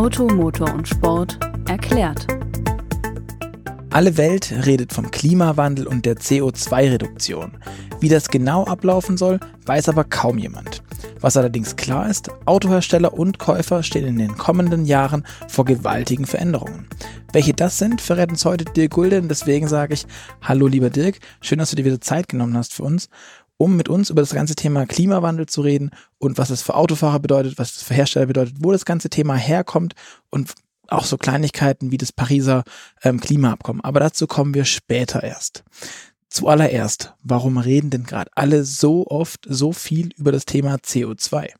Auto, 0.00 0.26
Motor 0.28 0.72
und 0.72 0.88
Sport 0.88 1.38
erklärt. 1.68 2.26
Alle 3.90 4.16
Welt 4.16 4.50
redet 4.64 4.94
vom 4.94 5.10
Klimawandel 5.10 5.86
und 5.86 6.06
der 6.06 6.16
CO2-Reduktion. 6.16 7.58
Wie 8.00 8.08
das 8.08 8.30
genau 8.30 8.64
ablaufen 8.64 9.18
soll, 9.18 9.38
weiß 9.66 9.90
aber 9.90 10.04
kaum 10.04 10.38
jemand. 10.38 10.82
Was 11.20 11.36
allerdings 11.36 11.76
klar 11.76 12.08
ist, 12.08 12.30
Autohersteller 12.46 13.12
und 13.12 13.38
Käufer 13.38 13.82
stehen 13.82 14.06
in 14.06 14.16
den 14.16 14.38
kommenden 14.38 14.86
Jahren 14.86 15.26
vor 15.48 15.66
gewaltigen 15.66 16.24
Veränderungen. 16.24 16.88
Welche 17.34 17.52
das 17.52 17.76
sind, 17.76 18.00
verrät 18.00 18.30
uns 18.30 18.46
heute 18.46 18.64
Dirk 18.64 18.92
Gulden. 18.92 19.28
Deswegen 19.28 19.68
sage 19.68 19.92
ich, 19.92 20.06
hallo 20.40 20.66
lieber 20.66 20.88
Dirk, 20.88 21.18
schön, 21.42 21.58
dass 21.58 21.70
du 21.70 21.76
dir 21.76 21.84
wieder 21.84 22.00
Zeit 22.00 22.30
genommen 22.30 22.56
hast 22.56 22.72
für 22.72 22.84
uns, 22.84 23.10
um 23.60 23.76
mit 23.76 23.90
uns 23.90 24.08
über 24.08 24.22
das 24.22 24.32
ganze 24.32 24.54
Thema 24.54 24.86
Klimawandel 24.86 25.44
zu 25.44 25.60
reden 25.60 25.90
und 26.16 26.38
was 26.38 26.48
es 26.48 26.62
für 26.62 26.74
Autofahrer 26.74 27.18
bedeutet, 27.18 27.58
was 27.58 27.76
es 27.76 27.82
für 27.82 27.92
Hersteller 27.92 28.24
bedeutet, 28.24 28.54
wo 28.60 28.72
das 28.72 28.86
ganze 28.86 29.10
Thema 29.10 29.34
herkommt 29.34 29.92
und 30.30 30.54
auch 30.88 31.04
so 31.04 31.18
Kleinigkeiten 31.18 31.90
wie 31.90 31.98
das 31.98 32.10
Pariser 32.10 32.64
ähm, 33.02 33.20
Klimaabkommen. 33.20 33.84
Aber 33.84 34.00
dazu 34.00 34.26
kommen 34.26 34.54
wir 34.54 34.64
später 34.64 35.22
erst. 35.22 35.62
Zuallererst, 36.30 37.12
warum 37.22 37.58
reden 37.58 37.90
denn 37.90 38.04
gerade 38.04 38.30
alle 38.34 38.64
so 38.64 39.06
oft 39.06 39.44
so 39.46 39.72
viel 39.72 40.08
über 40.16 40.32
das 40.32 40.46
Thema 40.46 40.76
CO2? 40.76 41.50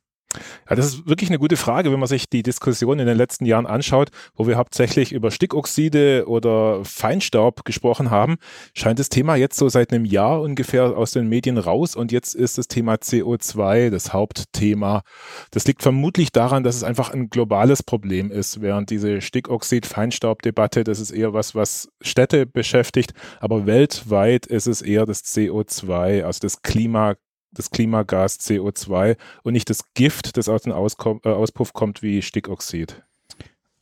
Ja, 0.69 0.77
das 0.77 0.87
ist 0.87 1.09
wirklich 1.09 1.29
eine 1.31 1.41
gute 1.41 1.57
Frage, 1.57 1.91
wenn 1.91 1.99
man 1.99 2.09
sich 2.09 2.29
die 2.29 2.45
Diskussion 2.45 3.01
in 3.01 3.07
den 3.07 3.17
letzten 3.17 3.47
Jahren 3.47 3.67
anschaut, 3.67 4.11
wo 4.35 4.47
wir 4.47 4.57
hauptsächlich 4.57 5.13
über 5.13 5.31
Stickoxide 5.31 6.25
oder 6.29 6.85
Feinstaub 6.85 7.65
gesprochen 7.65 8.11
haben, 8.11 8.37
scheint 8.73 9.01
das 9.01 9.09
Thema 9.09 9.35
jetzt 9.35 9.57
so 9.57 9.69
seit 9.69 9.93
einem 9.93 10.05
Jahr 10.05 10.41
ungefähr 10.41 10.97
aus 10.97 11.11
den 11.11 11.29
Medien 11.29 11.59
raus 11.59 11.97
und 11.97 12.13
jetzt 12.13 12.35
ist 12.35 12.59
das 12.59 12.69
Thema 12.69 12.95
CO2 12.95 13.91
das 13.91 14.13
Hauptthema. 14.13 15.03
Das 15.51 15.67
liegt 15.67 15.83
vermutlich 15.83 16.31
daran, 16.31 16.63
dass 16.63 16.77
es 16.77 16.85
einfach 16.85 17.11
ein 17.11 17.29
globales 17.29 17.83
Problem 17.83 18.31
ist, 18.31 18.61
während 18.61 18.91
diese 18.91 19.21
Stickoxid-Feinstaub-Debatte, 19.21 20.85
das 20.85 21.01
ist 21.01 21.11
eher 21.11 21.33
was, 21.33 21.57
was 21.57 21.89
Städte 22.01 22.47
beschäftigt, 22.47 23.15
aber 23.41 23.67
weltweit 23.67 24.47
ist 24.47 24.69
es 24.69 24.81
eher 24.81 25.07
das 25.07 25.25
CO2, 25.25 26.23
also 26.23 26.39
das 26.41 26.63
Klima 26.63 27.17
das 27.53 27.71
Klimagas 27.71 28.39
CO2 28.41 29.17
und 29.43 29.53
nicht 29.53 29.71
das 29.71 29.93
Gift, 29.95 30.37
das 30.37 30.49
aus 30.49 30.63
dem 30.63 30.73
Auskom 30.73 31.21
äh, 31.25 31.29
Auspuff 31.31 31.73
kommt 31.73 32.03
wie 32.03 32.23
Stickoxid. 32.23 33.03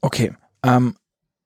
Okay, 0.00 0.32
ähm, 0.62 0.94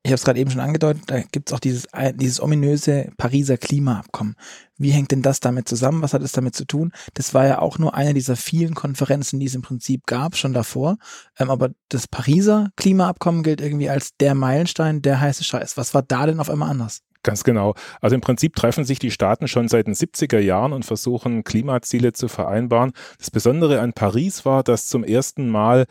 ich 0.05 0.11
habe 0.11 0.17
es 0.17 0.25
gerade 0.25 0.41
eben 0.41 0.51
schon 0.51 0.61
angedeutet, 0.61 1.05
da 1.07 1.21
gibt 1.21 1.49
es 1.49 1.53
auch 1.53 1.61
dieses, 1.61 1.87
dieses 2.15 2.41
ominöse 2.41 3.13
Pariser 3.19 3.57
Klimaabkommen. 3.57 4.35
Wie 4.77 4.91
hängt 4.91 5.13
denn 5.13 5.23
das 5.23 5.39
damit 5.39 5.69
zusammen? 5.69 6.03
Was 6.03 6.13
hat 6.13 6.23
es 6.23 6.33
damit 6.33 6.57
zu 6.57 6.65
tun? 6.65 6.91
Das 7.15 7.35
war 7.35 7.47
ja 7.47 7.61
auch 7.61 7.79
nur 7.79 7.95
eine 7.95 8.13
dieser 8.13 8.35
vielen 8.35 8.75
Konferenzen, 8.75 9.39
die 9.39 9.47
es 9.47 9.55
im 9.55 9.63
Prinzip 9.63 10.07
gab, 10.07 10.37
schon 10.37 10.55
davor. 10.55 10.97
Ähm, 11.39 11.51
aber 11.51 11.71
das 11.89 12.09
Pariser 12.09 12.71
Klimaabkommen 12.77 13.45
gilt 13.45 13.61
irgendwie 13.61 13.91
als 13.91 14.17
der 14.17 14.35
Meilenstein, 14.35 15.03
der 15.03 15.21
heiße 15.21 15.45
Scheiß. 15.45 15.77
Was 15.77 15.95
war 15.95 16.03
da 16.03 16.27
denn 16.27 16.41
auf 16.41 16.51
einmal 16.51 16.71
anders? 16.71 17.03
Ganz 17.23 17.45
genau. 17.45 17.75
Also 18.01 18.15
im 18.15 18.21
Prinzip 18.21 18.57
treffen 18.57 18.85
sich 18.85 18.99
die 18.99 19.11
Staaten 19.11 19.47
schon 19.47 19.69
seit 19.69 19.87
den 19.87 19.95
70er 19.95 20.41
Jahren 20.41 20.73
und 20.73 20.85
versuchen 20.85 21.45
Klimaziele 21.45 22.13
zu 22.13 22.29
vereinbaren. 22.29 22.93
Das 23.19 23.31
Besondere 23.31 23.81
an 23.81 23.93
Paris 23.93 24.45
war, 24.45 24.63
dass 24.63 24.89
zum 24.89 25.05
ersten 25.05 25.49
Mal 25.49 25.87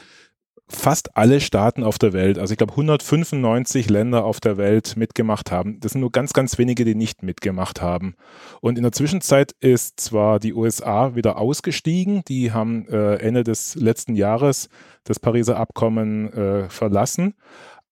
fast 0.71 1.17
alle 1.17 1.41
Staaten 1.41 1.83
auf 1.83 1.99
der 1.99 2.13
Welt, 2.13 2.39
also 2.39 2.53
ich 2.53 2.57
glaube 2.57 2.71
195 2.73 3.89
Länder 3.89 4.23
auf 4.23 4.39
der 4.39 4.57
Welt 4.57 4.95
mitgemacht 4.95 5.51
haben. 5.51 5.79
Das 5.81 5.91
sind 5.91 6.01
nur 6.01 6.11
ganz, 6.11 6.33
ganz 6.33 6.57
wenige, 6.57 6.85
die 6.85 6.95
nicht 6.95 7.23
mitgemacht 7.23 7.81
haben. 7.81 8.15
Und 8.61 8.77
in 8.77 8.83
der 8.83 8.93
Zwischenzeit 8.93 9.53
ist 9.59 9.99
zwar 9.99 10.39
die 10.39 10.53
USA 10.53 11.13
wieder 11.15 11.37
ausgestiegen, 11.37 12.23
die 12.27 12.51
haben 12.51 12.87
äh, 12.87 13.15
Ende 13.15 13.43
des 13.43 13.75
letzten 13.75 14.15
Jahres 14.15 14.69
das 15.03 15.19
Pariser 15.19 15.57
Abkommen 15.57 16.31
äh, 16.33 16.69
verlassen, 16.69 17.35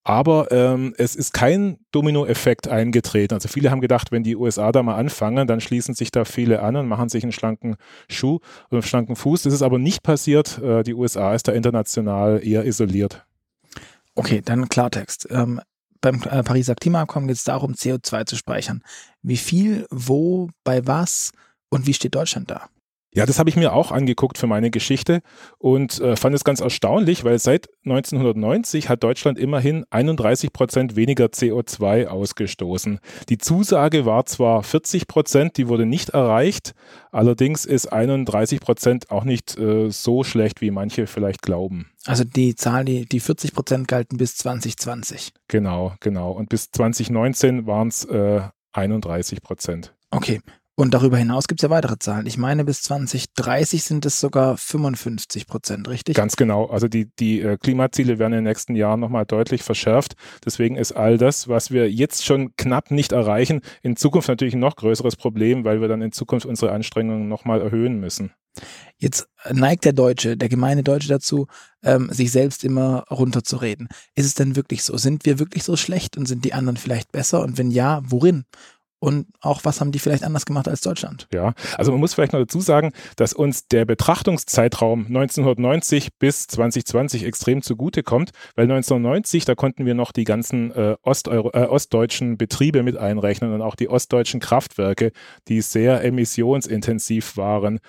aber 0.09 0.51
ähm, 0.51 0.95
es 0.97 1.15
ist 1.15 1.35
kein 1.35 1.77
Dominoeffekt 1.91 2.67
eingetreten. 2.67 3.35
Also 3.35 3.47
viele 3.47 3.69
haben 3.69 3.79
gedacht, 3.79 4.11
wenn 4.11 4.23
die 4.23 4.35
USA 4.35 4.71
da 4.71 4.81
mal 4.81 4.95
anfangen, 4.95 5.45
dann 5.45 5.61
schließen 5.61 5.93
sich 5.93 6.09
da 6.09 6.25
viele 6.25 6.63
an 6.63 6.75
und 6.77 6.87
machen 6.87 7.09
sich 7.09 7.21
einen 7.21 7.31
schlanken 7.31 7.75
Schuh 8.09 8.39
und 8.71 8.77
einen 8.77 8.81
schlanken 8.81 9.15
Fuß. 9.15 9.43
Das 9.43 9.53
ist 9.53 9.61
aber 9.61 9.77
nicht 9.77 10.01
passiert. 10.01 10.57
Äh, 10.63 10.81
die 10.81 10.95
USA 10.95 11.35
ist 11.35 11.47
da 11.47 11.51
international 11.51 12.43
eher 12.43 12.65
isoliert. 12.65 13.23
Okay, 14.15 14.41
dann 14.43 14.67
Klartext. 14.67 15.27
Ähm, 15.29 15.61
beim 16.01 16.23
äh, 16.23 16.41
Pariser 16.41 16.73
Klimaabkommen 16.73 17.27
geht 17.27 17.37
es 17.37 17.43
darum, 17.43 17.73
CO2 17.73 18.25
zu 18.25 18.35
speichern. 18.35 18.81
Wie 19.21 19.37
viel, 19.37 19.85
wo, 19.91 20.49
bei 20.63 20.87
was 20.87 21.33
und 21.69 21.85
wie 21.85 21.93
steht 21.93 22.15
Deutschland 22.15 22.49
da? 22.49 22.67
Ja, 23.11 23.25
das 23.25 23.39
habe 23.39 23.49
ich 23.49 23.55
mir 23.55 23.73
auch 23.73 23.91
angeguckt 23.91 24.37
für 24.37 24.45
meine 24.45 24.69
Geschichte 24.69 25.21
und 25.57 25.99
äh, 25.99 26.15
fand 26.15 26.35
es 26.35 26.43
ganz 26.43 26.59
erstaunlich, 26.59 27.23
weil 27.23 27.39
seit 27.39 27.67
1990 27.85 28.87
hat 28.87 29.03
Deutschland 29.03 29.39
immerhin 29.39 29.83
31 29.89 30.53
Prozent 30.53 30.95
weniger 30.95 31.25
CO2 31.25 32.05
ausgestoßen. 32.05 32.99
Die 33.29 33.39
Zusage 33.39 34.05
war 34.05 34.25
zwar 34.27 34.61
40 34.61 35.07
Prozent, 35.07 35.57
die 35.57 35.67
wurde 35.67 35.87
nicht 35.87 36.09
erreicht, 36.09 36.73
allerdings 37.11 37.65
ist 37.65 37.91
31 37.91 38.59
Prozent 38.59 39.09
auch 39.09 39.23
nicht 39.23 39.57
äh, 39.57 39.89
so 39.89 40.23
schlecht, 40.23 40.61
wie 40.61 40.69
manche 40.69 41.07
vielleicht 41.07 41.41
glauben. 41.41 41.89
Also 42.05 42.23
die 42.23 42.53
Zahl, 42.55 42.85
die, 42.85 43.07
die 43.07 43.19
40 43.19 43.53
Prozent 43.53 43.87
galten 43.87 44.17
bis 44.17 44.35
2020. 44.37 45.33
Genau, 45.47 45.95
genau. 45.99 46.31
Und 46.31 46.49
bis 46.49 46.69
2019 46.69 47.65
waren 47.65 47.87
es 47.87 48.05
äh, 48.05 48.41
31 48.73 49.41
Prozent. 49.41 49.95
Okay, 50.11 50.41
und 50.79 50.93
darüber 50.93 51.17
hinaus 51.17 51.49
gibt 51.49 51.59
es 51.59 51.63
ja 51.63 51.69
weitere 51.69 51.99
Zahlen. 51.99 52.25
Ich 52.25 52.37
meine, 52.37 52.63
bis 52.63 52.81
2030 52.83 53.83
sind 53.83 54.05
es 54.05 54.21
sogar 54.21 54.55
55 54.55 55.45
Prozent, 55.45 55.89
richtig? 55.89 56.15
Ganz 56.15 56.37
genau. 56.37 56.67
Also 56.67 56.87
die, 56.87 57.09
die 57.19 57.41
äh, 57.41 57.57
Klimaziele 57.57 58.17
werden 58.17 58.31
in 58.31 58.37
den 58.37 58.43
nächsten 58.45 58.77
Jahren 58.77 59.01
nochmal 59.01 59.25
deutlich 59.25 59.61
verschärft. 59.61 60.13
Deswegen 60.45 60.77
ist 60.77 60.93
all 60.93 61.17
das, 61.17 61.49
was 61.49 61.71
wir 61.71 61.91
jetzt 61.91 62.25
schon 62.25 62.55
knapp 62.55 62.91
nicht 62.91 63.11
erreichen, 63.11 63.59
in 63.81 63.97
Zukunft 63.97 64.29
natürlich 64.29 64.53
ein 64.53 64.61
noch 64.61 64.77
größeres 64.77 65.17
Problem, 65.17 65.65
weil 65.65 65.81
wir 65.81 65.89
dann 65.89 66.01
in 66.01 66.13
Zukunft 66.13 66.45
unsere 66.45 66.71
Anstrengungen 66.71 67.27
nochmal 67.27 67.61
erhöhen 67.61 67.99
müssen. 67.99 68.31
Jetzt 68.97 69.27
neigt 69.51 69.83
der 69.83 69.93
Deutsche, 69.93 70.37
der 70.37 70.47
gemeine 70.47 70.83
Deutsche 70.83 71.09
dazu, 71.09 71.47
ähm, 71.83 72.09
sich 72.09 72.31
selbst 72.31 72.63
immer 72.63 73.03
runterzureden. 73.11 73.89
Ist 74.15 74.27
es 74.27 74.33
denn 74.33 74.55
wirklich 74.55 74.83
so? 74.83 74.95
Sind 74.95 75.25
wir 75.25 75.39
wirklich 75.39 75.63
so 75.63 75.75
schlecht 75.75 76.15
und 76.15 76.25
sind 76.25 76.45
die 76.45 76.53
anderen 76.53 76.77
vielleicht 76.77 77.11
besser? 77.11 77.41
Und 77.41 77.57
wenn 77.57 77.69
ja, 77.69 78.01
worin? 78.05 78.45
Und 78.99 79.27
auch 79.41 79.63
was 79.63 79.79
haben 79.79 79.91
die 79.91 79.99
vielleicht 79.99 80.23
anders 80.23 80.45
gemacht 80.45 80.67
als 80.67 80.81
Deutschland? 80.81 81.27
Ja, 81.33 81.53
also 81.77 81.91
man 81.91 81.99
muss 81.99 82.13
vielleicht 82.13 82.33
noch 82.33 82.39
dazu 82.39 82.59
sagen, 82.59 82.91
dass 83.15 83.33
uns 83.33 83.67
der 83.67 83.85
Betrachtungszeitraum 83.85 85.07
1990 85.07 86.17
bis 86.17 86.47
2020 86.47 87.23
extrem 87.23 87.61
zugute 87.61 88.03
kommt, 88.03 88.31
weil 88.55 88.63
1990, 88.63 89.45
da 89.45 89.55
konnten 89.55 89.85
wir 89.85 89.93
noch 89.93 90.11
die 90.11 90.25
ganzen 90.25 90.71
äh, 90.71 90.95
Osteuro 91.01 91.51
äh, 91.53 91.65
ostdeutschen 91.65 92.37
Betriebe 92.37 92.83
mit 92.83 92.97
einrechnen 92.97 93.53
und 93.53 93.61
auch 93.61 93.75
die 93.75 93.89
ostdeutschen 93.89 94.39
Kraftwerke, 94.39 95.11
die 95.47 95.61
sehr 95.61 96.03
emissionsintensiv 96.03 97.37
waren 97.37 97.79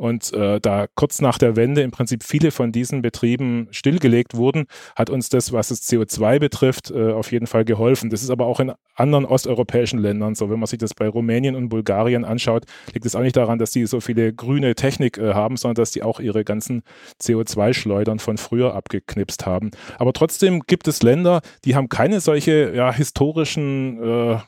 und 0.00 0.32
äh, 0.32 0.60
da 0.60 0.86
kurz 0.94 1.20
nach 1.20 1.36
der 1.36 1.56
Wende 1.56 1.82
im 1.82 1.90
Prinzip 1.90 2.24
viele 2.24 2.52
von 2.52 2.72
diesen 2.72 3.02
Betrieben 3.02 3.68
stillgelegt 3.70 4.34
wurden, 4.34 4.64
hat 4.96 5.10
uns 5.10 5.28
das, 5.28 5.52
was 5.52 5.68
das 5.68 5.82
CO2 5.82 6.38
betrifft, 6.38 6.90
äh, 6.90 7.12
auf 7.12 7.30
jeden 7.32 7.46
Fall 7.46 7.66
geholfen. 7.66 8.08
Das 8.08 8.22
ist 8.22 8.30
aber 8.30 8.46
auch 8.46 8.60
in 8.60 8.72
anderen 8.94 9.26
osteuropäischen 9.26 9.98
Ländern 9.98 10.34
so. 10.34 10.48
Wenn 10.48 10.58
man 10.58 10.68
sich 10.68 10.78
das 10.78 10.94
bei 10.94 11.06
Rumänien 11.06 11.54
und 11.54 11.68
Bulgarien 11.68 12.24
anschaut, 12.24 12.64
liegt 12.94 13.04
es 13.04 13.14
auch 13.14 13.20
nicht 13.20 13.36
daran, 13.36 13.58
dass 13.58 13.72
die 13.72 13.84
so 13.84 14.00
viele 14.00 14.32
grüne 14.32 14.74
Technik 14.74 15.18
äh, 15.18 15.34
haben, 15.34 15.58
sondern 15.58 15.74
dass 15.74 15.90
die 15.90 16.02
auch 16.02 16.18
ihre 16.18 16.44
ganzen 16.44 16.82
CO2-Schleudern 17.20 18.20
von 18.20 18.38
früher 18.38 18.74
abgeknipst 18.74 19.44
haben. 19.44 19.70
Aber 19.98 20.14
trotzdem 20.14 20.60
gibt 20.60 20.88
es 20.88 21.02
Länder, 21.02 21.42
die 21.66 21.76
haben 21.76 21.90
keine 21.90 22.20
solche 22.20 22.72
ja, 22.74 22.90
historischen 22.90 24.02
äh, 24.02 24.38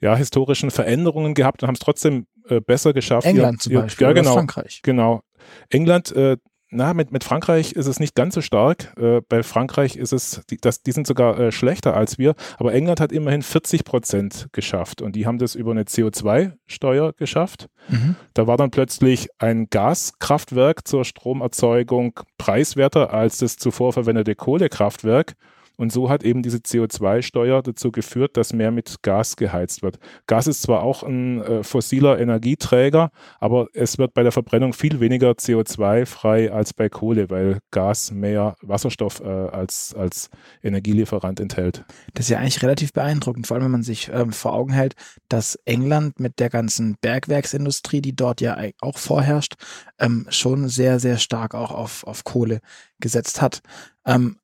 ja, 0.00 0.16
historischen 0.16 0.70
Veränderungen 0.70 1.34
gehabt 1.34 1.62
und 1.62 1.68
haben 1.68 1.74
es 1.74 1.80
trotzdem 1.80 2.26
äh, 2.48 2.60
besser 2.60 2.92
geschafft. 2.92 3.26
England 3.26 3.62
zum 3.62 3.74
Beispiel, 3.74 4.06
ja, 4.06 4.12
genau, 4.12 4.34
Frankreich. 4.34 4.80
Genau. 4.82 5.22
England, 5.70 6.12
äh, 6.12 6.36
na, 6.68 6.94
mit, 6.94 7.12
mit 7.12 7.22
Frankreich 7.22 7.72
ist 7.72 7.86
es 7.86 8.00
nicht 8.00 8.14
ganz 8.16 8.34
so 8.34 8.40
stark. 8.40 8.92
Äh, 8.98 9.20
bei 9.28 9.42
Frankreich 9.42 9.96
ist 9.96 10.12
es, 10.12 10.42
die, 10.50 10.56
das, 10.56 10.82
die 10.82 10.92
sind 10.92 11.06
sogar 11.06 11.38
äh, 11.38 11.52
schlechter 11.52 11.94
als 11.94 12.18
wir, 12.18 12.34
aber 12.58 12.74
England 12.74 13.00
hat 13.00 13.12
immerhin 13.12 13.42
40 13.42 13.84
Prozent 13.84 14.48
geschafft 14.52 15.00
und 15.00 15.14
die 15.14 15.26
haben 15.26 15.38
das 15.38 15.54
über 15.54 15.70
eine 15.70 15.84
CO2-Steuer 15.84 17.12
geschafft. 17.12 17.68
Mhm. 17.88 18.16
Da 18.34 18.46
war 18.48 18.56
dann 18.56 18.72
plötzlich 18.72 19.28
ein 19.38 19.68
Gaskraftwerk 19.70 20.88
zur 20.88 21.04
Stromerzeugung 21.04 22.18
preiswerter 22.36 23.12
als 23.12 23.38
das 23.38 23.56
zuvor 23.56 23.92
verwendete 23.92 24.34
Kohlekraftwerk. 24.34 25.34
Und 25.76 25.92
so 25.92 26.08
hat 26.08 26.22
eben 26.22 26.42
diese 26.42 26.58
CO2-Steuer 26.58 27.62
dazu 27.62 27.92
geführt, 27.92 28.36
dass 28.36 28.52
mehr 28.52 28.70
mit 28.70 29.02
Gas 29.02 29.36
geheizt 29.36 29.82
wird. 29.82 29.98
Gas 30.26 30.46
ist 30.46 30.62
zwar 30.62 30.82
auch 30.82 31.02
ein 31.02 31.42
äh, 31.42 31.62
fossiler 31.62 32.18
Energieträger, 32.18 33.10
aber 33.40 33.68
es 33.74 33.98
wird 33.98 34.14
bei 34.14 34.22
der 34.22 34.32
Verbrennung 34.32 34.72
viel 34.72 35.00
weniger 35.00 35.32
CO2 35.32 36.06
frei 36.06 36.50
als 36.52 36.72
bei 36.72 36.88
Kohle, 36.88 37.30
weil 37.30 37.58
Gas 37.70 38.10
mehr 38.10 38.56
Wasserstoff 38.62 39.20
äh, 39.20 39.24
als, 39.26 39.94
als 39.94 40.30
Energielieferant 40.62 41.40
enthält. 41.40 41.84
Das 42.14 42.26
ist 42.26 42.30
ja 42.30 42.38
eigentlich 42.38 42.62
relativ 42.62 42.92
beeindruckend, 42.92 43.46
vor 43.46 43.56
allem 43.56 43.64
wenn 43.64 43.72
man 43.72 43.82
sich 43.82 44.10
ähm, 44.12 44.32
vor 44.32 44.54
Augen 44.54 44.72
hält, 44.72 44.94
dass 45.28 45.56
England 45.64 46.20
mit 46.20 46.38
der 46.38 46.50
ganzen 46.50 46.96
Bergwerksindustrie, 47.00 48.00
die 48.00 48.16
dort 48.16 48.40
ja 48.40 48.56
auch 48.80 48.98
vorherrscht, 48.98 49.54
ähm, 49.98 50.26
schon 50.30 50.68
sehr, 50.68 51.00
sehr 51.00 51.18
stark 51.18 51.54
auch 51.54 51.70
auf, 51.70 52.04
auf 52.04 52.24
Kohle 52.24 52.60
gesetzt 52.98 53.42
hat. 53.42 53.60
Ähm, 54.06 54.38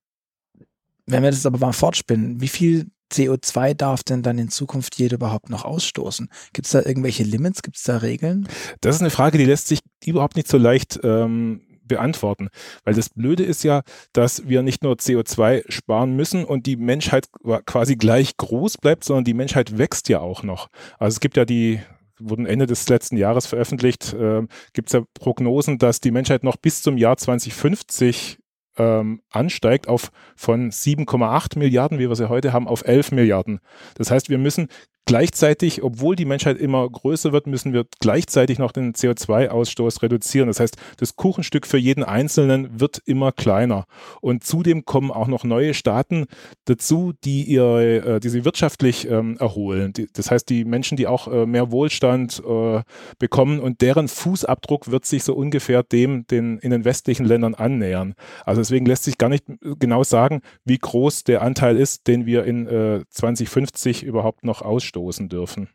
Wenn 1.06 1.22
wir 1.22 1.30
das 1.30 1.46
aber 1.46 1.58
mal 1.58 1.72
fortspinnen, 1.72 2.40
wie 2.40 2.48
viel 2.48 2.90
CO2 3.12 3.74
darf 3.74 4.02
denn 4.02 4.22
dann 4.22 4.38
in 4.38 4.48
Zukunft 4.48 4.96
jeder 4.96 5.16
überhaupt 5.16 5.50
noch 5.50 5.64
ausstoßen? 5.64 6.28
Gibt 6.52 6.66
es 6.66 6.72
da 6.72 6.82
irgendwelche 6.82 7.24
Limits? 7.24 7.62
Gibt 7.62 7.76
es 7.76 7.82
da 7.82 7.98
Regeln? 7.98 8.48
Das 8.80 8.96
ist 8.96 9.02
eine 9.02 9.10
Frage, 9.10 9.38
die 9.38 9.44
lässt 9.44 9.68
sich 9.68 9.80
überhaupt 10.04 10.36
nicht 10.36 10.48
so 10.48 10.58
leicht 10.58 11.00
ähm, 11.02 11.60
beantworten. 11.84 12.48
Weil 12.84 12.94
das 12.94 13.10
Blöde 13.10 13.44
ist 13.44 13.64
ja, 13.64 13.82
dass 14.12 14.48
wir 14.48 14.62
nicht 14.62 14.82
nur 14.82 14.94
CO2 14.94 15.70
sparen 15.70 16.16
müssen 16.16 16.44
und 16.44 16.66
die 16.66 16.76
Menschheit 16.76 17.28
quasi 17.66 17.96
gleich 17.96 18.36
groß 18.36 18.78
bleibt, 18.78 19.04
sondern 19.04 19.24
die 19.24 19.34
Menschheit 19.34 19.76
wächst 19.78 20.08
ja 20.08 20.20
auch 20.20 20.42
noch. 20.42 20.68
Also 20.98 21.16
es 21.16 21.20
gibt 21.20 21.36
ja 21.36 21.44
die 21.44 21.80
wurden 22.18 22.46
Ende 22.46 22.66
des 22.66 22.88
letzten 22.88 23.16
Jahres 23.16 23.46
veröffentlicht, 23.46 24.12
äh, 24.12 24.42
gibt 24.74 24.88
es 24.88 24.92
ja 24.92 25.02
Prognosen, 25.14 25.78
dass 25.78 26.00
die 26.00 26.12
Menschheit 26.12 26.44
noch 26.44 26.56
bis 26.56 26.80
zum 26.80 26.96
Jahr 26.96 27.16
2050 27.16 28.38
ähm, 28.78 29.22
ansteigt 29.30 29.88
auf 29.88 30.10
von 30.36 30.70
7,8 30.70 31.58
Milliarden, 31.58 31.98
wie 31.98 32.08
wir 32.08 32.16
sie 32.16 32.28
heute 32.28 32.52
haben, 32.52 32.68
auf 32.68 32.84
11 32.84 33.12
Milliarden. 33.12 33.60
Das 33.94 34.10
heißt, 34.10 34.28
wir 34.28 34.38
müssen 34.38 34.68
Gleichzeitig, 35.12 35.82
obwohl 35.82 36.16
die 36.16 36.24
Menschheit 36.24 36.56
immer 36.56 36.88
größer 36.88 37.32
wird, 37.32 37.46
müssen 37.46 37.74
wir 37.74 37.84
gleichzeitig 38.00 38.58
noch 38.58 38.72
den 38.72 38.94
CO2-Ausstoß 38.94 40.00
reduzieren. 40.00 40.46
Das 40.46 40.58
heißt, 40.58 40.78
das 40.96 41.16
Kuchenstück 41.16 41.66
für 41.66 41.76
jeden 41.76 42.02
Einzelnen 42.02 42.80
wird 42.80 43.02
immer 43.04 43.30
kleiner. 43.30 43.84
Und 44.22 44.42
zudem 44.42 44.86
kommen 44.86 45.10
auch 45.10 45.28
noch 45.28 45.44
neue 45.44 45.74
Staaten 45.74 46.24
dazu, 46.64 47.12
die 47.24 47.42
ihre, 47.42 48.14
äh, 48.16 48.20
die 48.20 48.30
sie 48.30 48.46
wirtschaftlich 48.46 49.06
ähm, 49.06 49.36
erholen. 49.36 49.92
Die, 49.92 50.08
das 50.10 50.30
heißt, 50.30 50.48
die 50.48 50.64
Menschen, 50.64 50.96
die 50.96 51.06
auch 51.06 51.28
äh, 51.28 51.44
mehr 51.44 51.70
Wohlstand 51.70 52.42
äh, 52.42 52.80
bekommen 53.18 53.60
und 53.60 53.82
deren 53.82 54.08
Fußabdruck 54.08 54.90
wird 54.90 55.04
sich 55.04 55.24
so 55.24 55.34
ungefähr 55.34 55.82
dem 55.82 56.26
den 56.28 56.56
in 56.56 56.70
den 56.70 56.86
westlichen 56.86 57.26
Ländern 57.26 57.54
annähern. 57.54 58.14
Also 58.46 58.62
deswegen 58.62 58.86
lässt 58.86 59.04
sich 59.04 59.18
gar 59.18 59.28
nicht 59.28 59.44
genau 59.78 60.04
sagen, 60.04 60.40
wie 60.64 60.78
groß 60.78 61.24
der 61.24 61.42
Anteil 61.42 61.76
ist, 61.76 62.06
den 62.06 62.24
wir 62.24 62.44
in 62.44 62.66
äh, 62.66 63.04
2050 63.10 64.04
überhaupt 64.04 64.46
noch 64.46 64.62
ausstoßen 64.62 65.01
stoßen 65.02 65.28
dürfen. 65.28 65.68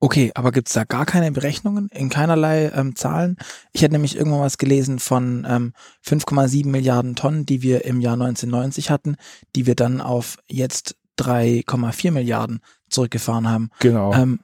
Okay, 0.00 0.32
aber 0.34 0.52
gibt 0.52 0.68
es 0.68 0.74
da 0.74 0.84
gar 0.84 1.06
keine 1.06 1.32
Berechnungen 1.32 1.88
in 1.88 2.10
keinerlei 2.10 2.70
ähm, 2.74 2.94
Zahlen? 2.94 3.36
Ich 3.72 3.80
hätte 3.80 3.92
nämlich 3.92 4.16
irgendwann 4.16 4.40
was 4.40 4.58
gelesen 4.58 4.98
von 4.98 5.46
ähm, 5.48 5.72
5,7 6.04 6.66
Milliarden 6.66 7.14
Tonnen, 7.14 7.46
die 7.46 7.62
wir 7.62 7.86
im 7.86 8.00
Jahr 8.00 8.14
1990 8.14 8.90
hatten, 8.90 9.16
die 9.56 9.66
wir 9.66 9.74
dann 9.74 10.02
auf 10.02 10.36
jetzt 10.46 10.96
3,4 11.18 12.10
Milliarden 12.10 12.60
zurückgefahren 12.90 13.48
haben. 13.48 13.70
Genau. 13.78 14.12
Ähm, 14.12 14.40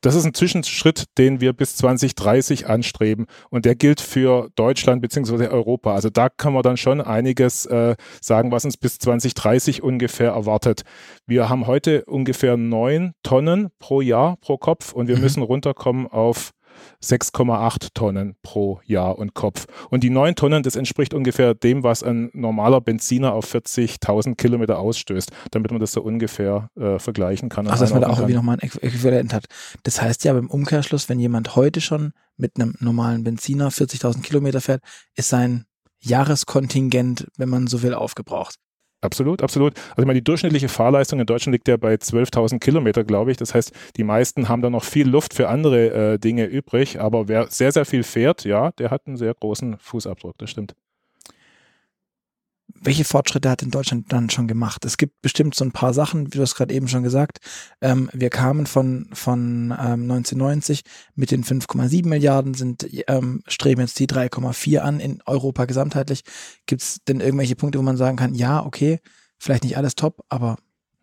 das 0.00 0.14
ist 0.14 0.24
ein 0.24 0.34
Zwischenschritt, 0.34 1.04
den 1.18 1.40
wir 1.40 1.52
bis 1.52 1.76
2030 1.76 2.66
anstreben. 2.66 3.26
Und 3.50 3.64
der 3.64 3.74
gilt 3.74 4.00
für 4.00 4.48
Deutschland 4.54 5.02
bzw. 5.02 5.48
Europa. 5.48 5.94
Also 5.94 6.10
da 6.10 6.28
kann 6.28 6.52
man 6.52 6.62
dann 6.62 6.76
schon 6.76 7.00
einiges 7.00 7.66
äh, 7.66 7.96
sagen, 8.20 8.52
was 8.52 8.64
uns 8.64 8.76
bis 8.76 8.98
2030 8.98 9.82
ungefähr 9.82 10.30
erwartet. 10.32 10.82
Wir 11.26 11.48
haben 11.48 11.66
heute 11.66 12.04
ungefähr 12.04 12.56
neun 12.56 13.12
Tonnen 13.22 13.70
pro 13.78 14.00
Jahr 14.00 14.36
pro 14.40 14.56
Kopf 14.58 14.92
und 14.92 15.08
wir 15.08 15.16
mhm. 15.16 15.22
müssen 15.22 15.42
runterkommen 15.42 16.06
auf 16.06 16.52
6,8 17.02 17.88
Tonnen 17.94 18.36
pro 18.42 18.80
Jahr 18.84 19.18
und 19.18 19.34
Kopf. 19.34 19.66
Und 19.90 20.02
die 20.04 20.10
9 20.10 20.34
Tonnen, 20.34 20.62
das 20.62 20.76
entspricht 20.76 21.14
ungefähr 21.14 21.54
dem, 21.54 21.82
was 21.82 22.02
ein 22.02 22.30
normaler 22.32 22.80
Benziner 22.80 23.34
auf 23.34 23.52
40.000 23.52 24.36
Kilometer 24.36 24.78
ausstößt, 24.78 25.30
damit 25.50 25.70
man 25.70 25.80
das 25.80 25.92
so 25.92 26.02
ungefähr 26.02 26.70
äh, 26.76 26.98
vergleichen 26.98 27.48
kann. 27.48 27.66
Also, 27.66 27.84
dass 27.84 27.92
man 27.92 28.02
da 28.02 28.08
auch 28.08 28.18
irgendwie 28.18 28.34
nochmal 28.34 28.58
ein 28.60 28.68
Äquivalent 28.68 29.32
hat. 29.32 29.46
Das 29.82 30.00
heißt 30.00 30.24
ja 30.24 30.32
beim 30.32 30.48
Umkehrschluss, 30.48 31.08
wenn 31.08 31.20
jemand 31.20 31.56
heute 31.56 31.80
schon 31.80 32.12
mit 32.36 32.56
einem 32.56 32.74
normalen 32.80 33.24
Benziner 33.24 33.70
40.000 33.70 34.22
Kilometer 34.22 34.60
fährt, 34.60 34.82
ist 35.16 35.28
sein 35.28 35.64
Jahreskontingent, 36.00 37.28
wenn 37.36 37.48
man 37.48 37.66
so 37.66 37.82
will, 37.82 37.94
aufgebraucht. 37.94 38.56
Absolut, 39.02 39.42
absolut. 39.42 39.74
Also 39.90 40.02
ich 40.02 40.06
meine, 40.06 40.20
die 40.20 40.24
durchschnittliche 40.24 40.68
Fahrleistung 40.68 41.18
in 41.18 41.26
Deutschland 41.26 41.52
liegt 41.52 41.66
ja 41.66 41.76
bei 41.76 41.94
12.000 41.94 42.60
Kilometer, 42.60 43.02
glaube 43.02 43.32
ich. 43.32 43.36
Das 43.36 43.52
heißt, 43.52 43.72
die 43.96 44.04
meisten 44.04 44.48
haben 44.48 44.62
da 44.62 44.70
noch 44.70 44.84
viel 44.84 45.08
Luft 45.08 45.34
für 45.34 45.48
andere 45.48 46.14
äh, 46.14 46.18
Dinge 46.18 46.44
übrig. 46.46 47.00
Aber 47.00 47.26
wer 47.26 47.50
sehr, 47.50 47.72
sehr 47.72 47.84
viel 47.84 48.04
fährt, 48.04 48.44
ja, 48.44 48.70
der 48.72 48.90
hat 48.90 49.06
einen 49.06 49.16
sehr 49.16 49.34
großen 49.34 49.76
Fußabdruck. 49.78 50.38
Das 50.38 50.50
stimmt 50.50 50.76
welche 52.84 53.04
Fortschritte 53.04 53.48
hat 53.48 53.62
in 53.62 53.70
Deutschland 53.70 54.12
dann 54.12 54.28
schon 54.28 54.48
gemacht? 54.48 54.84
Es 54.84 54.96
gibt 54.96 55.22
bestimmt 55.22 55.54
so 55.54 55.64
ein 55.64 55.72
paar 55.72 55.94
Sachen, 55.94 56.26
wie 56.26 56.36
du 56.36 56.42
hast 56.42 56.54
gerade 56.54 56.74
eben 56.74 56.88
schon 56.88 57.02
gesagt. 57.02 57.38
Ähm, 57.80 58.10
wir 58.12 58.30
kamen 58.30 58.66
von, 58.66 59.08
von 59.12 59.70
ähm, 59.70 60.10
1990 60.10 60.82
mit 61.14 61.30
den 61.30 61.44
5,7 61.44 62.06
Milliarden, 62.06 62.54
sind 62.54 62.86
ähm, 63.08 63.42
streben 63.46 63.80
jetzt 63.80 63.98
die 63.98 64.06
3,4 64.06 64.78
an 64.78 65.00
in 65.00 65.22
Europa 65.26 65.64
gesamtheitlich. 65.64 66.22
Gibt 66.66 66.82
es 66.82 66.98
denn 67.06 67.20
irgendwelche 67.20 67.56
Punkte, 67.56 67.78
wo 67.78 67.82
man 67.82 67.96
sagen 67.96 68.16
kann, 68.16 68.34
ja, 68.34 68.64
okay, 68.64 69.00
vielleicht 69.38 69.64
nicht 69.64 69.76
alles 69.76 69.94
top, 69.94 70.24
aber 70.28 70.56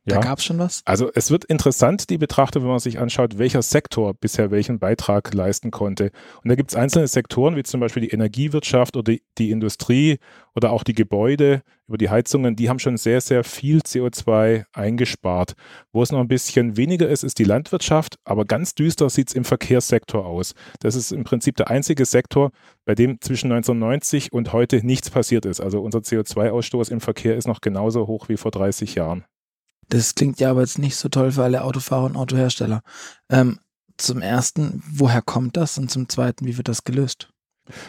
da 0.06 0.16
ja. 0.16 0.22
gab 0.22 0.40
es 0.40 0.46
schon 0.46 0.60
was? 0.60 0.82
Also 0.86 1.12
es 1.14 1.32
wird 1.32 1.46
interessant, 1.46 2.10
die 2.10 2.18
Betrachtung, 2.18 2.64
wenn 2.64 2.70
man 2.70 2.80
sich 2.80 3.00
anschaut, 3.00 3.38
welcher 3.38 3.62
Sektor 3.62 4.14
bisher 4.14 4.52
welchen 4.52 4.80
Beitrag 4.80 5.34
leisten 5.34 5.72
konnte. 5.72 6.12
Und 6.44 6.50
da 6.50 6.56
gibt 6.56 6.72
es 6.72 6.76
einzelne 6.76 7.08
Sektoren, 7.08 7.56
wie 7.56 7.64
zum 7.64 7.80
Beispiel 7.80 8.02
die 8.02 8.10
Energiewirtschaft 8.10 8.96
oder 8.96 9.12
die, 9.12 9.24
die 9.38 9.52
Industrie 9.52 10.18
oder 10.56 10.72
auch 10.72 10.84
die 10.84 10.94
Gebäude 10.94 11.62
über 11.88 11.98
die 11.98 12.10
Heizungen, 12.10 12.56
die 12.56 12.70
haben 12.70 12.78
schon 12.78 12.98
sehr, 12.98 13.20
sehr 13.20 13.44
viel 13.44 13.80
CO2 13.80 14.66
eingespart. 14.74 15.54
Wo 15.92 16.04
es 16.04 16.12
noch 16.12 16.20
ein 16.20 16.28
bisschen 16.28 16.78
weniger 16.78 17.10
ist, 17.10 17.24
ist 17.24 17.40
die 17.40 17.44
Landwirtschaft, 17.44 18.18
aber 18.24 18.46
ganz 18.46 18.76
düster 18.76 19.10
sieht 19.10 19.30
es 19.30 19.36
im 19.36 19.44
Verkehrssektor 19.44 20.26
aus. 20.26 20.54
Das 20.82 20.96
ist 20.96 21.12
im 21.12 21.24
Prinzip 21.24 21.56
der 21.56 21.70
einzige 21.70 22.06
Sektor, 22.06 22.52
bei 22.86 22.94
dem 22.94 23.20
zwischen 23.22 23.52
1990 23.52 24.32
und 24.32 24.54
heute 24.54 24.86
nichts 24.86 25.10
passiert 25.10 25.46
ist. 25.46 25.62
Also 25.62 25.82
unser 25.82 26.00
CO2-Ausstoß 26.00 26.92
im 26.92 27.02
Verkehr 27.02 27.36
ist 27.36 27.48
noch 27.48 27.60
genauso 27.62 28.06
hoch 28.06 28.30
wie 28.30 28.38
vor 28.38 28.52
30 28.52 28.94
Jahren. 28.94 29.26
Das 29.90 30.16
klingt 30.16 30.40
ja 30.40 30.52
aber 30.52 30.62
jetzt 30.62 30.80
nicht 30.80 30.96
so 30.96 31.10
toll 31.10 31.32
für 31.32 31.44
alle 31.44 31.64
Autofahrer 31.64 32.06
und 32.06 32.16
Autohersteller. 32.16 32.82
Ähm, 33.30 33.60
zum 33.98 34.22
ersten, 34.22 34.84
woher 34.90 35.22
kommt 35.22 35.58
das? 35.58 35.78
Und 35.78 35.92
zum 35.92 36.08
zweiten, 36.08 36.46
wie 36.46 36.58
wird 36.58 36.68
das 36.68 36.84
gelöst? 36.84 37.30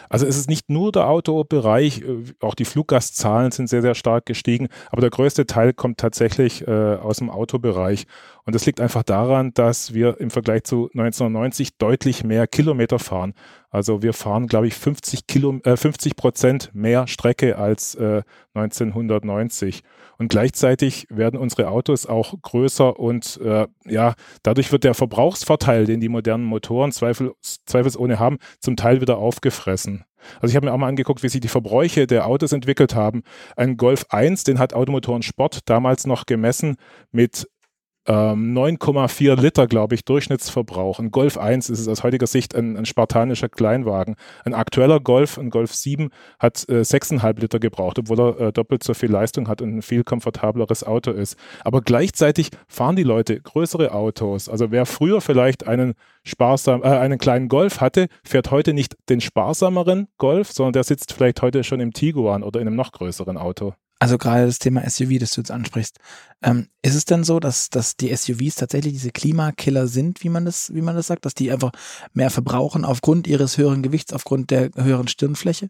Also 0.09 0.25
es 0.25 0.37
ist 0.37 0.49
nicht 0.49 0.69
nur 0.69 0.91
der 0.91 1.07
Autobereich, 1.07 2.01
äh, 2.01 2.23
auch 2.39 2.55
die 2.55 2.65
Fluggastzahlen 2.65 3.51
sind 3.51 3.67
sehr, 3.67 3.81
sehr 3.81 3.95
stark 3.95 4.25
gestiegen, 4.25 4.67
aber 4.89 5.01
der 5.01 5.09
größte 5.09 5.45
Teil 5.45 5.73
kommt 5.73 5.99
tatsächlich 5.99 6.67
äh, 6.67 6.95
aus 6.95 7.17
dem 7.17 7.29
Autobereich. 7.29 8.05
Und 8.45 8.55
das 8.55 8.65
liegt 8.65 8.81
einfach 8.81 9.03
daran, 9.03 9.53
dass 9.53 9.93
wir 9.93 10.19
im 10.19 10.29
Vergleich 10.29 10.63
zu 10.63 10.85
1990 10.93 11.77
deutlich 11.77 12.23
mehr 12.23 12.47
Kilometer 12.47 12.99
fahren. 12.99 13.33
Also 13.69 14.01
wir 14.01 14.13
fahren, 14.13 14.47
glaube 14.47 14.67
ich, 14.67 14.73
50, 14.73 15.27
Kilo, 15.27 15.59
äh, 15.63 15.77
50 15.77 16.15
Prozent 16.15 16.71
mehr 16.73 17.07
Strecke 17.07 17.57
als 17.57 17.95
äh, 17.95 18.23
1990. 18.53 19.81
Und 20.17 20.27
gleichzeitig 20.27 21.07
werden 21.09 21.39
unsere 21.39 21.69
Autos 21.69 22.05
auch 22.05 22.33
größer 22.41 22.99
und 22.99 23.39
äh, 23.43 23.67
ja, 23.85 24.13
dadurch 24.43 24.71
wird 24.71 24.83
der 24.83 24.93
Verbrauchsvorteil, 24.93 25.85
den 25.85 25.99
die 25.99 26.09
modernen 26.09 26.43
Motoren 26.43 26.91
zweifel, 26.91 27.31
zweifelsohne 27.41 28.19
haben, 28.19 28.37
zum 28.59 28.75
Teil 28.75 29.01
wieder 29.01 29.17
aufgefressen. 29.17 30.03
Also 30.39 30.51
ich 30.51 30.55
habe 30.55 30.67
mir 30.67 30.73
auch 30.73 30.77
mal 30.77 30.87
angeguckt, 30.87 31.23
wie 31.23 31.29
sich 31.29 31.41
die 31.41 31.47
Verbräuche 31.47 32.07
der 32.07 32.27
Autos 32.27 32.51
entwickelt 32.51 32.95
haben. 32.95 33.23
Ein 33.55 33.77
Golf 33.77 34.05
1, 34.09 34.43
den 34.43 34.59
hat 34.59 34.73
Automotoren 34.73 35.23
Sport 35.23 35.61
damals 35.65 36.05
noch 36.05 36.25
gemessen 36.25 36.75
mit 37.11 37.47
ähm, 38.07 38.57
9,4 38.57 39.39
Liter, 39.39 39.67
glaube 39.67 39.95
ich, 39.95 40.05
Durchschnittsverbrauch. 40.05 40.99
Ein 40.99 41.11
Golf 41.11 41.37
1 41.37 41.69
ist 41.69 41.79
es 41.79 41.87
aus 41.87 42.03
heutiger 42.03 42.27
Sicht 42.27 42.55
ein, 42.55 42.75
ein 42.75 42.85
spartanischer 42.85 43.49
Kleinwagen. 43.49 44.15
Ein 44.43 44.53
aktueller 44.53 44.99
Golf, 44.99 45.37
ein 45.37 45.49
Golf 45.51 45.73
7, 45.73 46.09
hat 46.39 46.67
äh, 46.67 46.81
6,5 46.81 47.39
Liter 47.39 47.59
gebraucht, 47.59 47.99
obwohl 47.99 48.19
er 48.19 48.39
äh, 48.39 48.51
doppelt 48.51 48.83
so 48.83 48.93
viel 48.93 49.11
Leistung 49.11 49.47
hat 49.47 49.61
und 49.61 49.77
ein 49.77 49.81
viel 49.81 50.03
komfortableres 50.03 50.83
Auto 50.83 51.11
ist. 51.11 51.37
Aber 51.63 51.81
gleichzeitig 51.81 52.49
fahren 52.67 52.95
die 52.95 53.03
Leute 53.03 53.39
größere 53.39 53.93
Autos. 53.93 54.49
Also 54.49 54.71
wer 54.71 54.85
früher 54.85 55.21
vielleicht 55.21 55.67
einen 55.67 55.93
sparsam, 56.23 56.81
äh, 56.81 56.87
einen 56.87 57.19
kleinen 57.19 57.49
Golf 57.49 57.81
hatte, 57.81 58.07
fährt 58.23 58.51
heute 58.51 58.73
nicht 58.73 58.95
den 59.09 59.21
sparsameren 59.21 60.07
Golf, 60.17 60.51
sondern 60.51 60.73
der 60.73 60.83
sitzt 60.83 61.13
vielleicht 61.13 61.41
heute 61.41 61.63
schon 61.63 61.79
im 61.79 61.93
Tiguan 61.93 62.41
oder 62.43 62.59
in 62.59 62.67
einem 62.67 62.75
noch 62.75 62.91
größeren 62.91 63.37
Auto. 63.37 63.73
Also 64.01 64.17
gerade 64.17 64.47
das 64.47 64.57
Thema 64.57 64.81
SUV, 64.89 65.19
das 65.19 65.29
du 65.29 65.41
jetzt 65.41 65.51
ansprichst. 65.51 65.99
Ähm, 66.41 66.69
ist 66.81 66.95
es 66.95 67.05
denn 67.05 67.23
so, 67.23 67.39
dass, 67.39 67.69
dass 67.69 67.97
die 67.97 68.15
SUVs 68.15 68.55
tatsächlich 68.55 68.93
diese 68.93 69.11
Klimakiller 69.11 69.85
sind, 69.85 70.23
wie 70.23 70.29
man 70.29 70.43
das, 70.43 70.73
wie 70.73 70.81
man 70.81 70.95
das 70.95 71.05
sagt, 71.05 71.23
dass 71.23 71.35
die 71.35 71.51
einfach 71.51 71.69
mehr 72.11 72.31
verbrauchen 72.31 72.83
aufgrund 72.83 73.27
ihres 73.27 73.59
höheren 73.59 73.83
Gewichts, 73.83 74.11
aufgrund 74.11 74.49
der 74.49 74.71
höheren 74.75 75.07
Stirnfläche? 75.07 75.67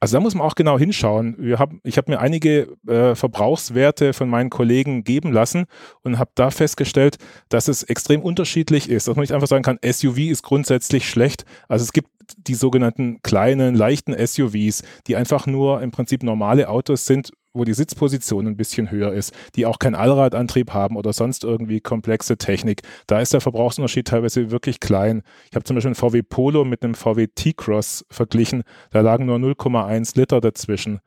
Also 0.00 0.16
da 0.16 0.20
muss 0.20 0.34
man 0.34 0.46
auch 0.46 0.54
genau 0.54 0.78
hinschauen. 0.78 1.36
Wir 1.38 1.58
haben, 1.58 1.82
ich 1.84 1.98
habe 1.98 2.10
mir 2.10 2.20
einige 2.20 2.74
äh, 2.86 3.14
Verbrauchswerte 3.14 4.14
von 4.14 4.30
meinen 4.30 4.48
Kollegen 4.48 5.04
geben 5.04 5.30
lassen 5.30 5.66
und 6.00 6.18
habe 6.18 6.30
da 6.36 6.50
festgestellt, 6.50 7.18
dass 7.50 7.68
es 7.68 7.82
extrem 7.82 8.22
unterschiedlich 8.22 8.88
ist. 8.88 9.08
Dass 9.08 9.16
man 9.16 9.24
nicht 9.24 9.34
einfach 9.34 9.46
sagen 9.46 9.62
kann, 9.62 9.78
SUV 9.84 10.16
ist 10.30 10.42
grundsätzlich 10.42 11.06
schlecht. 11.06 11.44
Also 11.68 11.82
es 11.82 11.92
gibt 11.92 12.08
die 12.36 12.54
sogenannten 12.54 13.20
kleinen, 13.22 13.74
leichten 13.74 14.14
SUVs, 14.14 14.82
die 15.06 15.16
einfach 15.16 15.46
nur 15.46 15.82
im 15.82 15.90
Prinzip 15.90 16.22
normale 16.22 16.70
Autos 16.70 17.04
sind, 17.04 17.30
wo 17.58 17.64
die 17.64 17.74
Sitzposition 17.74 18.46
ein 18.46 18.56
bisschen 18.56 18.90
höher 18.90 19.12
ist, 19.12 19.34
die 19.56 19.66
auch 19.66 19.78
keinen 19.78 19.94
Allradantrieb 19.94 20.72
haben 20.72 20.96
oder 20.96 21.12
sonst 21.12 21.44
irgendwie 21.44 21.80
komplexe 21.80 22.36
Technik. 22.36 22.82
Da 23.06 23.20
ist 23.20 23.32
der 23.32 23.40
Verbrauchsunterschied 23.40 24.06
teilweise 24.06 24.50
wirklich 24.50 24.80
klein. 24.80 25.22
Ich 25.50 25.56
habe 25.56 25.64
zum 25.64 25.76
Beispiel 25.76 25.88
einen 25.88 25.94
VW 25.94 26.22
Polo 26.22 26.64
mit 26.64 26.82
einem 26.82 26.94
VW 26.94 27.26
T-Cross 27.26 28.06
verglichen. 28.10 28.62
Da 28.90 29.00
lagen 29.00 29.26
nur 29.26 29.36
0,1 29.36 30.16
Liter 30.16 30.40
dazwischen. 30.40 31.00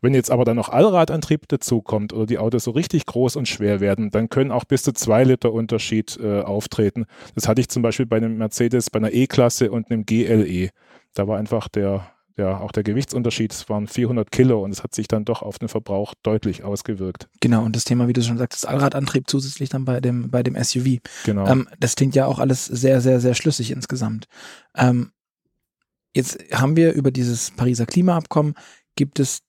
Wenn 0.00 0.14
jetzt 0.14 0.30
aber 0.30 0.44
dann 0.44 0.56
noch 0.56 0.68
Allradantrieb 0.68 1.48
dazukommt 1.48 2.12
oder 2.12 2.26
die 2.26 2.38
Autos 2.38 2.64
so 2.64 2.70
richtig 2.70 3.06
groß 3.06 3.36
und 3.36 3.46
schwer 3.48 3.80
werden, 3.80 4.10
dann 4.10 4.28
können 4.28 4.52
auch 4.52 4.64
bis 4.64 4.82
zu 4.82 4.92
zwei 4.92 5.24
Liter 5.24 5.52
Unterschied 5.52 6.18
äh, 6.22 6.40
auftreten. 6.40 7.06
Das 7.34 7.48
hatte 7.48 7.60
ich 7.60 7.68
zum 7.68 7.82
Beispiel 7.82 8.06
bei 8.06 8.16
einem 8.16 8.38
Mercedes, 8.38 8.90
bei 8.90 8.98
einer 8.98 9.12
E-Klasse 9.12 9.70
und 9.70 9.90
einem 9.90 10.04
GLE. 10.06 10.70
Da 11.14 11.26
war 11.26 11.38
einfach 11.38 11.68
der 11.68 12.10
ja, 12.38 12.60
auch 12.60 12.70
der 12.70 12.84
Gewichtsunterschied, 12.84 13.52
es 13.52 13.68
waren 13.68 13.88
400 13.88 14.30
Kilo 14.30 14.62
und 14.62 14.70
es 14.70 14.84
hat 14.84 14.94
sich 14.94 15.08
dann 15.08 15.24
doch 15.24 15.42
auf 15.42 15.58
den 15.58 15.68
Verbrauch 15.68 16.14
deutlich 16.22 16.62
ausgewirkt. 16.62 17.28
Genau, 17.40 17.64
und 17.64 17.74
das 17.74 17.82
Thema, 17.82 18.06
wie 18.06 18.12
du 18.12 18.22
schon 18.22 18.38
sagst, 18.38 18.62
das 18.62 18.70
Allradantrieb 18.70 19.28
zusätzlich 19.28 19.68
dann 19.68 19.84
bei 19.84 20.00
dem, 20.00 20.30
bei 20.30 20.44
dem 20.44 20.54
SUV. 20.54 20.98
Genau. 21.24 21.48
Ähm, 21.48 21.68
das 21.80 21.96
klingt 21.96 22.14
ja 22.14 22.26
auch 22.26 22.38
alles 22.38 22.64
sehr, 22.64 23.00
sehr, 23.00 23.18
sehr 23.18 23.34
schlüssig 23.34 23.72
insgesamt. 23.72 24.26
Ähm, 24.76 25.10
jetzt 26.14 26.38
haben 26.52 26.76
wir 26.76 26.92
über 26.92 27.10
dieses 27.10 27.50
Pariser 27.50 27.86
Klimaabkommen, 27.86 28.54
gibt 28.94 29.18
es 29.18 29.40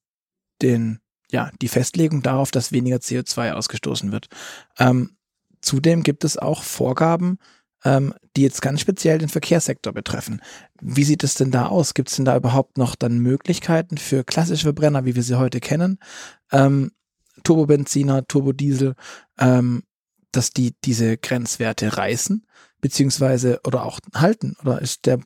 den, 0.63 0.99
ja, 1.31 1.51
die 1.61 1.67
Festlegung 1.67 2.23
darauf, 2.23 2.49
dass 2.49 2.71
weniger 2.71 2.97
CO2 2.97 3.51
ausgestoßen 3.51 4.11
wird. 4.11 4.29
Ähm, 4.79 5.15
zudem 5.61 6.01
gibt 6.01 6.23
es 6.23 6.37
auch 6.39 6.63
Vorgaben, 6.63 7.37
ähm, 7.83 8.13
die 8.35 8.41
jetzt 8.41 8.61
ganz 8.61 8.81
speziell 8.81 9.17
den 9.17 9.29
Verkehrssektor 9.29 9.93
betreffen. 9.93 10.41
Wie 10.81 11.03
sieht 11.03 11.23
es 11.23 11.35
denn 11.35 11.51
da 11.51 11.67
aus? 11.67 11.93
Gibt 11.93 12.09
es 12.09 12.15
denn 12.15 12.25
da 12.25 12.35
überhaupt 12.35 12.77
noch 12.77 12.95
dann 12.95 13.19
Möglichkeiten 13.19 13.97
für 13.97 14.23
klassische 14.23 14.63
Verbrenner, 14.63 15.05
wie 15.05 15.15
wir 15.15 15.23
sie 15.23 15.37
heute 15.37 15.59
kennen, 15.59 15.99
ähm, 16.51 16.91
Turbobenziner, 17.43 18.27
Turbodiesel, 18.27 18.95
ähm, 19.39 19.83
dass 20.31 20.51
die 20.51 20.75
diese 20.83 21.17
Grenzwerte 21.17 21.97
reißen, 21.97 22.45
beziehungsweise 22.81 23.61
oder 23.65 23.85
auch 23.85 23.99
halten? 24.13 24.55
Oder 24.61 24.81
ist 24.81 25.05
der 25.05 25.19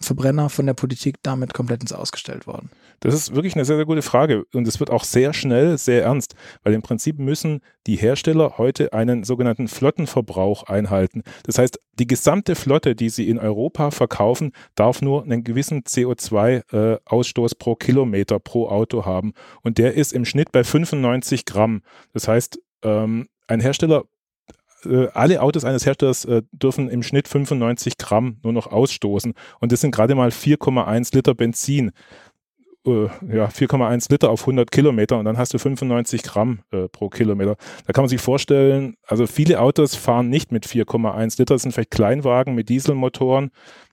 Verbrenner 0.00 0.48
von 0.48 0.66
der 0.66 0.74
Politik 0.74 1.16
damit 1.22 1.54
komplett 1.54 1.82
ins 1.82 1.92
Ausgestellt 1.92 2.46
worden? 2.46 2.70
Das 3.00 3.14
ist 3.14 3.34
wirklich 3.34 3.54
eine 3.54 3.64
sehr, 3.64 3.76
sehr 3.76 3.84
gute 3.86 4.02
Frage 4.02 4.44
und 4.52 4.66
es 4.66 4.80
wird 4.80 4.90
auch 4.90 5.04
sehr 5.04 5.32
schnell 5.32 5.78
sehr 5.78 6.02
ernst, 6.02 6.34
weil 6.62 6.74
im 6.74 6.82
Prinzip 6.82 7.18
müssen 7.18 7.60
die 7.86 7.96
Hersteller 7.96 8.58
heute 8.58 8.92
einen 8.92 9.24
sogenannten 9.24 9.68
Flottenverbrauch 9.68 10.64
einhalten. 10.64 11.22
Das 11.44 11.58
heißt, 11.58 11.80
die 11.94 12.06
gesamte 12.06 12.54
Flotte, 12.54 12.94
die 12.94 13.08
sie 13.08 13.28
in 13.28 13.38
Europa 13.38 13.90
verkaufen, 13.90 14.52
darf 14.74 15.02
nur 15.02 15.22
einen 15.22 15.44
gewissen 15.44 15.82
CO2-Ausstoß 15.82 17.52
äh, 17.52 17.58
pro 17.58 17.76
Kilometer 17.76 18.38
pro 18.38 18.68
Auto 18.68 19.04
haben 19.04 19.32
und 19.62 19.78
der 19.78 19.94
ist 19.94 20.12
im 20.12 20.24
Schnitt 20.24 20.52
bei 20.52 20.64
95 20.64 21.44
Gramm. 21.44 21.82
Das 22.12 22.28
heißt, 22.28 22.58
ähm, 22.82 23.28
ein 23.46 23.60
Hersteller 23.60 24.04
äh, 24.84 25.08
alle 25.14 25.42
Autos 25.42 25.64
eines 25.64 25.86
Herstellers 25.86 26.24
äh, 26.24 26.42
dürfen 26.52 26.88
im 26.88 27.02
Schnitt 27.02 27.28
95 27.28 27.98
Gramm 27.98 28.38
nur 28.42 28.52
noch 28.52 28.66
ausstoßen. 28.66 29.34
Und 29.60 29.72
das 29.72 29.80
sind 29.80 29.94
gerade 29.94 30.14
mal 30.14 30.30
4,1 30.30 31.14
Liter 31.14 31.34
Benzin. 31.34 31.92
Äh, 32.88 33.08
ja, 33.36 33.46
4,1 33.46 34.10
Liter 34.10 34.30
auf 34.30 34.42
100 34.42 34.70
Kilometer 34.70 35.18
und 35.18 35.24
dann 35.24 35.36
hast 35.36 35.52
du 35.52 35.58
95 35.58 36.22
Gramm 36.22 36.60
äh, 36.70 36.88
pro 36.88 37.08
Kilometer. 37.08 37.56
Da 37.86 37.92
kann 37.92 38.02
man 38.02 38.08
sich 38.08 38.20
vorstellen, 38.20 38.96
also 39.06 39.26
viele 39.26 39.60
Autos 39.60 39.94
fahren 39.94 40.28
nicht 40.28 40.52
mit 40.52 40.66
4,1 40.66 41.38
Liter, 41.38 41.54
das 41.54 41.62
sind 41.62 41.72
vielleicht 41.72 41.90
Kleinwagen 41.90 42.54
mit 42.54 42.68
Dieselmotoren 42.68 43.50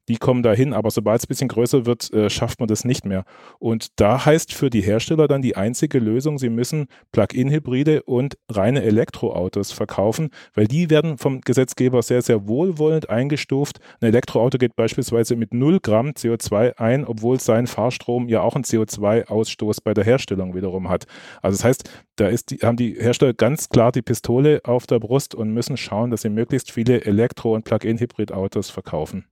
die 0.08 0.18
kommen 0.18 0.44
dahin, 0.44 0.74
aber 0.74 0.92
sobald 0.92 1.20
es 1.20 1.26
ein 1.26 1.30
bisschen 1.30 1.48
größer 1.48 1.86
wird, 1.86 2.12
äh, 2.14 2.30
schafft 2.30 2.60
man 2.60 2.68
das 2.68 2.86
nicht 2.86 3.06
mehr. 3.06 3.26
Und 3.60 4.00
da 4.00 4.26
heißt 4.26 4.54
für 4.54 4.70
die 4.70 4.82
Hersteller 4.82 5.28
dann 5.28 5.42
die 5.42 5.56
einzige 5.56 6.00
Lösung, 6.00 6.38
sie 6.38 6.50
müssen 6.50 6.88
Plug-in-Hybride 7.12 8.04
und 8.04 8.38
reine 8.50 8.84
Elektroautos 8.84 9.72
verkaufen, 9.72 10.30
weil 10.54 10.68
die 10.68 10.90
werden 10.90 11.18
vom 11.18 11.42
Gesetzgeber 11.42 12.02
sehr, 12.02 12.22
sehr 12.22 12.48
wohlwollend 12.48 13.10
eingestuft. 13.10 13.80
Ein 14.02 14.10
Elektroauto 14.10 14.58
geht 14.58 14.76
beispielsweise 14.76 15.36
mit 15.36 15.54
0 15.54 15.80
Gramm 15.80 16.10
CO2 16.10 16.78
ein, 16.78 17.06
obwohl 17.06 17.40
sein 17.40 17.68
Fahrstrom 17.68 18.30
ja 18.30 18.42
auch 18.42 18.56
einen 18.56 18.64
CO2-Ausstoß 18.64 19.80
bei 19.84 19.94
der 19.94 20.04
Herstellung 20.04 20.56
wiederum 20.56 20.90
hat. 20.90 21.06
Also 21.42 21.58
das 21.58 21.64
heißt, 21.64 21.90
da 22.16 22.30
die, 22.30 22.58
haben 22.58 22.78
die 22.78 22.94
Hersteller 22.94 23.34
ganz 23.34 23.70
klar 23.70 23.92
die 23.92 24.02
Pistole 24.02 24.62
auf 24.64 24.88
der 24.88 25.00
Brust 25.00 25.36
und 25.36 25.52
müssen 25.52 25.78
schauen, 25.78 26.12
dass 26.12 26.22
sie 26.22 26.30
möglichst 26.30 26.72
viele 26.72 27.04
Elektro- 27.06 27.56
und 27.56 27.64
Plug-in-Hybrid-Autos 27.66 28.70
verkaufen. 28.70 29.26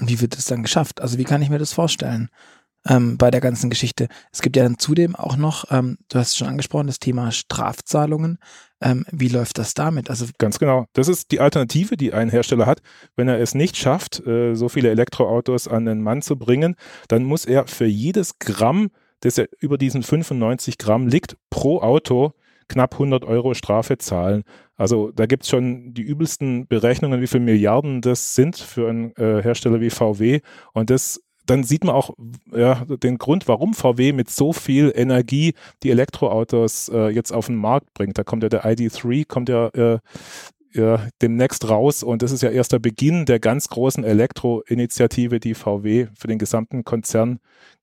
Wie 0.00 0.20
wird 0.20 0.36
es 0.36 0.46
dann 0.46 0.62
geschafft? 0.62 1.00
Also 1.00 1.18
wie 1.18 1.24
kann 1.24 1.42
ich 1.42 1.50
mir 1.50 1.58
das 1.58 1.72
vorstellen? 1.72 2.28
Ähm, 2.86 3.18
bei 3.18 3.30
der 3.30 3.40
ganzen 3.40 3.70
Geschichte. 3.70 4.08
Es 4.32 4.40
gibt 4.40 4.56
ja 4.56 4.62
dann 4.62 4.78
zudem 4.78 5.16
auch 5.16 5.36
noch, 5.36 5.64
ähm, 5.70 5.98
du 6.08 6.18
hast 6.18 6.28
es 6.28 6.36
schon 6.36 6.46
angesprochen, 6.46 6.86
das 6.86 7.00
Thema 7.00 7.32
Strafzahlungen. 7.32 8.38
Ähm, 8.80 9.04
wie 9.10 9.28
läuft 9.28 9.58
das 9.58 9.74
damit? 9.74 10.08
Also 10.08 10.26
ganz 10.38 10.58
genau. 10.58 10.86
Das 10.92 11.08
ist 11.08 11.32
die 11.32 11.40
Alternative, 11.40 11.96
die 11.96 12.14
ein 12.14 12.30
Hersteller 12.30 12.66
hat. 12.66 12.80
Wenn 13.16 13.28
er 13.28 13.40
es 13.40 13.54
nicht 13.54 13.76
schafft, 13.76 14.24
äh, 14.26 14.54
so 14.54 14.68
viele 14.68 14.90
Elektroautos 14.90 15.66
an 15.66 15.86
den 15.86 16.00
Mann 16.00 16.22
zu 16.22 16.36
bringen, 16.36 16.76
dann 17.08 17.24
muss 17.24 17.44
er 17.44 17.66
für 17.66 17.86
jedes 17.86 18.38
Gramm, 18.38 18.90
das 19.20 19.38
er 19.38 19.48
über 19.58 19.76
diesen 19.76 20.04
95 20.04 20.78
Gramm 20.78 21.08
liegt, 21.08 21.36
pro 21.50 21.80
Auto 21.80 22.32
knapp 22.68 22.94
100 22.94 23.24
Euro 23.24 23.54
Strafe 23.54 23.98
zahlen. 23.98 24.44
Also 24.76 25.10
da 25.10 25.26
gibt 25.26 25.42
es 25.42 25.48
schon 25.48 25.94
die 25.94 26.02
übelsten 26.02 26.66
Berechnungen, 26.66 27.20
wie 27.20 27.26
viele 27.26 27.44
Milliarden 27.44 28.00
das 28.00 28.34
sind 28.34 28.56
für 28.56 28.88
einen 28.88 29.16
äh, 29.16 29.42
Hersteller 29.42 29.80
wie 29.80 29.90
VW. 29.90 30.40
Und 30.72 30.90
das 30.90 31.20
dann 31.48 31.64
sieht 31.64 31.84
man 31.84 31.94
auch 31.94 32.10
ja, 32.54 32.84
den 32.84 33.18
Grund, 33.18 33.48
warum 33.48 33.72
VW 33.72 34.12
mit 34.12 34.30
so 34.30 34.52
viel 34.52 34.92
Energie 34.94 35.54
die 35.82 35.90
Elektroautos 35.90 36.90
äh, 36.90 37.08
jetzt 37.08 37.32
auf 37.32 37.46
den 37.46 37.56
Markt 37.56 37.94
bringt. 37.94 38.18
Da 38.18 38.24
kommt 38.24 38.42
ja 38.42 38.48
der 38.48 38.64
ID3, 38.64 39.26
kommt 39.26 39.48
ja, 39.48 39.68
äh, 39.68 39.98
ja 40.72 41.06
demnächst 41.22 41.68
raus 41.68 42.02
und 42.02 42.22
das 42.22 42.32
ist 42.32 42.42
ja 42.42 42.50
erst 42.50 42.72
der 42.72 42.78
Beginn 42.78 43.24
der 43.24 43.40
ganz 43.40 43.68
großen 43.68 44.04
Elektroinitiative, 44.04 45.40
die 45.40 45.54
VW 45.54 46.08
für 46.14 46.28
den 46.28 46.38
gesamten 46.38 46.84
Konzern 46.84 47.40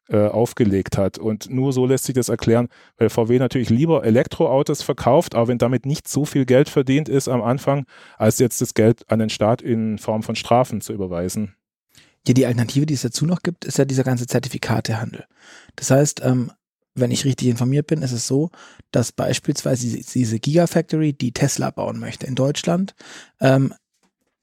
äh, 0.09 0.27
aufgelegt 0.27 0.97
hat. 0.97 1.17
Und 1.17 1.49
nur 1.49 1.73
so 1.73 1.85
lässt 1.85 2.05
sich 2.05 2.15
das 2.15 2.29
erklären, 2.29 2.67
weil 2.97 3.09
VW 3.09 3.39
natürlich 3.39 3.69
lieber 3.69 4.03
Elektroautos 4.03 4.81
verkauft, 4.81 5.35
aber 5.35 5.47
wenn 5.47 5.57
damit 5.57 5.85
nicht 5.85 6.07
so 6.07 6.25
viel 6.25 6.45
Geld 6.45 6.69
verdient 6.69 7.09
ist 7.09 7.27
am 7.27 7.41
Anfang, 7.41 7.85
als 8.17 8.39
jetzt 8.39 8.61
das 8.61 8.73
Geld 8.73 9.09
an 9.09 9.19
den 9.19 9.29
Staat 9.29 9.61
in 9.61 9.97
Form 9.97 10.23
von 10.23 10.35
Strafen 10.35 10.81
zu 10.81 10.93
überweisen. 10.93 11.55
Ja, 12.27 12.33
die 12.33 12.45
Alternative, 12.45 12.85
die 12.85 12.95
es 12.95 13.03
dazu 13.03 13.25
noch 13.25 13.41
gibt, 13.41 13.65
ist 13.65 13.77
ja 13.77 13.85
dieser 13.85 14.03
ganze 14.03 14.25
Zertifikatehandel. 14.25 15.25
Das 15.75 15.91
heißt, 15.91 16.21
ähm, 16.23 16.51
wenn 16.95 17.11
ich 17.11 17.25
richtig 17.25 17.49
informiert 17.49 17.87
bin, 17.87 18.01
ist 18.01 18.13
es 18.13 18.25
so, 18.25 18.49
dass 18.91 19.11
beispielsweise 19.11 19.97
diese 19.97 20.39
Gigafactory, 20.39 21.13
die 21.13 21.33
Tesla 21.33 21.69
bauen 21.69 21.99
möchte 21.99 22.25
in 22.25 22.35
Deutschland, 22.35 22.95
ähm, 23.41 23.73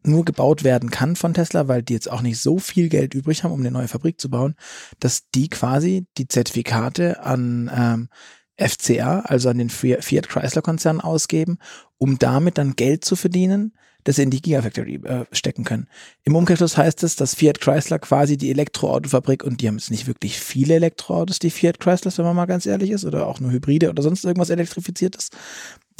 nur 0.05 0.25
gebaut 0.25 0.65
werden 0.65 0.91
kann 0.91 1.17
von 1.17 1.35
Tesla, 1.35 1.69
weil 1.69 1.83
die 1.83 1.95
jetzt 1.95 2.11
auch 2.11 2.23
nicht 2.23 2.41
so 2.41 2.59
viel 2.59 2.89
Geld 2.89 3.15
übrig 3.15 3.45
haben, 3.45 3.53
um 3.53 3.61
eine 3.61 3.71
neue 3.71 3.89
Fabrik 3.89 4.21
zu 4.21 4.31
bauen, 4.31 4.55
dass 5.01 5.29
die 5.35 5.49
quasi 5.49 6.07
die 6.19 6.29
Zertifikate 6.29 7.25
an 7.25 7.71
ähm, 7.75 8.09
FCA, 8.57 9.21
also 9.21 9.49
an 9.49 9.59
den 9.59 9.71
Fiat 9.71 10.29
Chrysler 10.29 10.63
Konzern 10.63 11.01
ausgeben, 11.01 11.59
um 11.99 12.19
damit 12.19 12.59
dann 12.59 12.77
Geld 12.77 13.05
zu 13.05 13.17
verdienen, 13.17 13.73
das 14.05 14.17
sie 14.17 14.23
in 14.23 14.31
die 14.31 14.43
Gigafactory 14.43 14.97
äh, 15.05 15.25
stecken 15.33 15.65
können. 15.65 15.87
Im 16.25 16.35
Umkehrschluss 16.35 16.77
heißt 16.77 17.03
es, 17.05 17.17
dass 17.17 17.35
Fiat 17.35 17.61
Chrysler 17.61 17.99
quasi 17.99 18.37
die 18.37 18.51
Elektroautofabrik, 18.51 19.45
und 19.45 19.61
die 19.61 19.69
haben 19.69 19.79
jetzt 19.79 19.91
nicht 19.91 20.07
wirklich 20.07 20.39
viele 20.41 20.75
Elektroautos, 20.75 21.39
die 21.39 21.51
Fiat 21.51 21.79
Chrysler, 21.79 22.17
wenn 22.19 22.25
man 22.25 22.37
mal 22.37 22.47
ganz 22.47 22.67
ehrlich 22.67 22.91
ist, 22.91 23.05
oder 23.05 23.27
auch 23.27 23.41
nur 23.41 23.53
Hybride 23.53 23.91
oder 23.91 24.03
sonst 24.03 24.25
irgendwas 24.25 24.51
elektrifiziertes, 24.51 25.31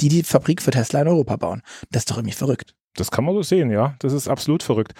die 0.01 0.09
die 0.09 0.23
Fabrik 0.23 0.61
für 0.61 0.71
Tesla 0.71 1.01
in 1.01 1.07
Europa 1.07 1.37
bauen. 1.37 1.61
Das 1.91 2.01
ist 2.01 2.11
doch 2.11 2.17
irgendwie 2.17 2.35
verrückt. 2.35 2.75
Das 2.95 3.11
kann 3.11 3.25
man 3.25 3.35
so 3.35 3.41
sehen, 3.41 3.71
ja. 3.71 3.95
Das 3.99 4.13
ist 4.13 4.27
absolut 4.27 4.63
verrückt. 4.63 4.93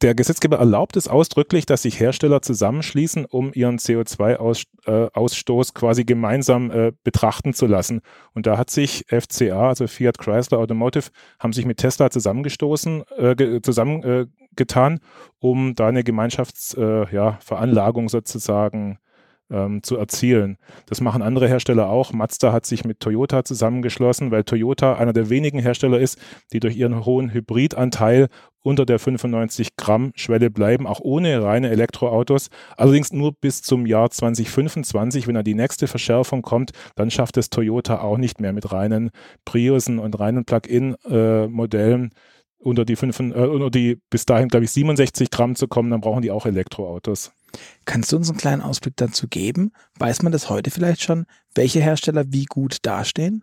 Der 0.00 0.14
Gesetzgeber 0.14 0.58
erlaubt 0.58 0.96
es 0.96 1.08
ausdrücklich, 1.08 1.66
dass 1.66 1.82
sich 1.82 1.98
Hersteller 1.98 2.40
zusammenschließen, 2.40 3.24
um 3.24 3.52
ihren 3.52 3.78
CO2-Ausstoß 3.78 5.70
äh, 5.70 5.72
quasi 5.74 6.04
gemeinsam 6.04 6.70
äh, 6.70 6.92
betrachten 7.02 7.52
zu 7.52 7.66
lassen. 7.66 8.02
Und 8.32 8.46
da 8.46 8.56
hat 8.56 8.70
sich 8.70 9.06
FCA, 9.08 9.68
also 9.68 9.88
Fiat 9.88 10.18
Chrysler 10.18 10.58
Automotive, 10.58 11.10
haben 11.40 11.52
sich 11.52 11.66
mit 11.66 11.78
Tesla 11.78 12.10
zusammengestoßen, 12.10 13.02
äh, 13.16 13.60
zusammengetan, 13.60 15.00
um 15.40 15.74
da 15.74 15.88
eine 15.88 16.04
Gemeinschaftsveranlagung 16.04 18.04
ja, 18.04 18.08
sozusagen 18.08 19.00
ähm, 19.50 19.82
zu 19.82 19.96
erzielen. 19.96 20.58
Das 20.86 21.00
machen 21.00 21.22
andere 21.22 21.48
Hersteller 21.48 21.88
auch. 21.88 22.12
Mazda 22.12 22.52
hat 22.52 22.66
sich 22.66 22.84
mit 22.84 23.00
Toyota 23.00 23.44
zusammengeschlossen, 23.44 24.30
weil 24.30 24.44
Toyota 24.44 24.94
einer 24.94 25.12
der 25.12 25.30
wenigen 25.30 25.58
Hersteller 25.58 25.98
ist, 25.98 26.18
die 26.52 26.60
durch 26.60 26.76
ihren 26.76 27.04
hohen 27.04 27.32
Hybridanteil 27.32 28.28
unter 28.62 28.84
der 28.84 28.98
95 28.98 29.76
Gramm 29.76 30.12
Schwelle 30.14 30.50
bleiben, 30.50 30.86
auch 30.86 31.00
ohne 31.00 31.42
reine 31.42 31.70
Elektroautos. 31.70 32.50
Allerdings 32.76 33.12
nur 33.12 33.32
bis 33.32 33.62
zum 33.62 33.86
Jahr 33.86 34.10
2025, 34.10 35.26
wenn 35.26 35.34
dann 35.34 35.44
die 35.44 35.54
nächste 35.54 35.86
Verschärfung 35.86 36.42
kommt, 36.42 36.72
dann 36.96 37.10
schafft 37.10 37.36
es 37.36 37.50
Toyota 37.50 38.00
auch 38.00 38.18
nicht 38.18 38.40
mehr 38.40 38.52
mit 38.52 38.72
reinen 38.72 39.10
Priusen 39.44 39.98
und 39.98 40.18
reinen 40.18 40.44
Plug-in-Modellen. 40.44 42.04
Äh, 42.06 42.18
unter 42.60 42.84
die, 42.84 42.96
fünf, 42.96 43.20
äh, 43.20 43.22
unter 43.22 43.70
die 43.70 44.00
bis 44.10 44.26
dahin, 44.26 44.48
glaube 44.48 44.64
ich, 44.64 44.72
67 44.72 45.30
Gramm 45.30 45.54
zu 45.54 45.68
kommen, 45.68 45.90
dann 45.90 46.00
brauchen 46.00 46.22
die 46.22 46.32
auch 46.32 46.44
Elektroautos. 46.44 47.32
Kannst 47.84 48.12
du 48.12 48.16
uns 48.16 48.28
einen 48.28 48.38
kleinen 48.38 48.62
Ausblick 48.62 48.96
dazu 48.96 49.28
geben? 49.28 49.72
Weiß 49.98 50.22
man 50.22 50.32
das 50.32 50.50
heute 50.50 50.70
vielleicht 50.70 51.02
schon, 51.02 51.26
welche 51.54 51.80
Hersteller 51.80 52.24
wie 52.28 52.44
gut 52.44 52.78
dastehen? 52.82 53.42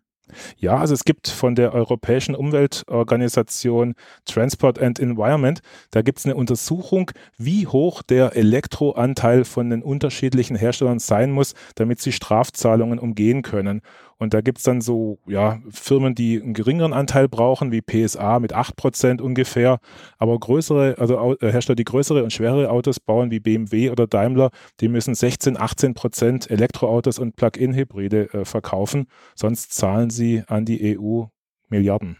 Ja, 0.58 0.78
also 0.78 0.94
es 0.94 1.06
gibt 1.06 1.28
von 1.28 1.56
der 1.56 1.74
Europäischen 1.74 2.36
Umweltorganisation 2.36 3.94
Transport 4.26 4.82
and 4.82 5.00
Environment, 5.00 5.62
da 5.92 6.02
gibt 6.02 6.20
es 6.20 6.26
eine 6.26 6.36
Untersuchung, 6.36 7.12
wie 7.38 7.68
hoch 7.68 8.02
der 8.02 8.36
Elektroanteil 8.36 9.46
von 9.46 9.70
den 9.70 9.84
unterschiedlichen 9.84 10.56
Herstellern 10.56 11.00
sein 11.00 11.32
muss, 11.32 11.54
damit 11.76 12.02
sie 12.02 12.12
Strafzahlungen 12.12 13.00
umgehen 13.00 13.44
können. 13.44 13.82
Und 14.18 14.34
da 14.34 14.42
gibt's 14.42 14.64
dann 14.64 14.80
so 14.80 15.20
ja, 15.28 15.60
Firmen, 15.70 16.16
die 16.16 16.42
einen 16.42 16.54
geringeren 16.54 16.94
Anteil 16.94 17.28
brauchen, 17.28 17.72
wie 17.72 17.82
PSA 17.82 18.40
mit 18.40 18.56
8% 18.56 19.22
ungefähr. 19.22 19.80
Aber 20.18 20.40
größere, 20.40 20.96
also 20.98 21.36
äh, 21.42 21.52
Hersteller, 21.52 21.76
die 21.76 21.84
größere 21.84 22.24
und 22.24 22.32
schwerere 22.32 22.70
Autos 22.70 23.00
bauen, 23.00 23.30
wie 23.32 23.40
BMW 23.40 23.90
oder 23.90 24.08
Daimler, 24.08 24.52
die 24.80 24.88
müssen 24.88 25.16
16, 25.16 25.58
18% 25.58 26.50
Elektroautos 26.50 27.20
und 27.20 27.36
Plug-in-Hybride 27.36 28.34
äh, 28.34 28.46
verkaufen. 28.46 29.08
Sonst 29.36 29.74
zahlen 29.74 30.10
sie 30.10 30.44
an 30.48 30.66
die 30.66 30.98
EU 30.98 31.26
Milliarden. 31.68 32.18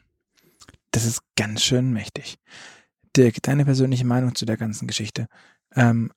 Das 0.92 1.06
ist 1.06 1.22
ganz 1.38 1.64
schön 1.64 1.94
mächtig. 1.94 2.38
Dirk, 3.16 3.42
deine 3.42 3.64
persönliche 3.64 4.06
Meinung 4.06 4.36
zu 4.36 4.46
der 4.46 4.58
ganzen 4.58 4.88
Geschichte. 4.88 5.28
Ähm, 5.76 6.12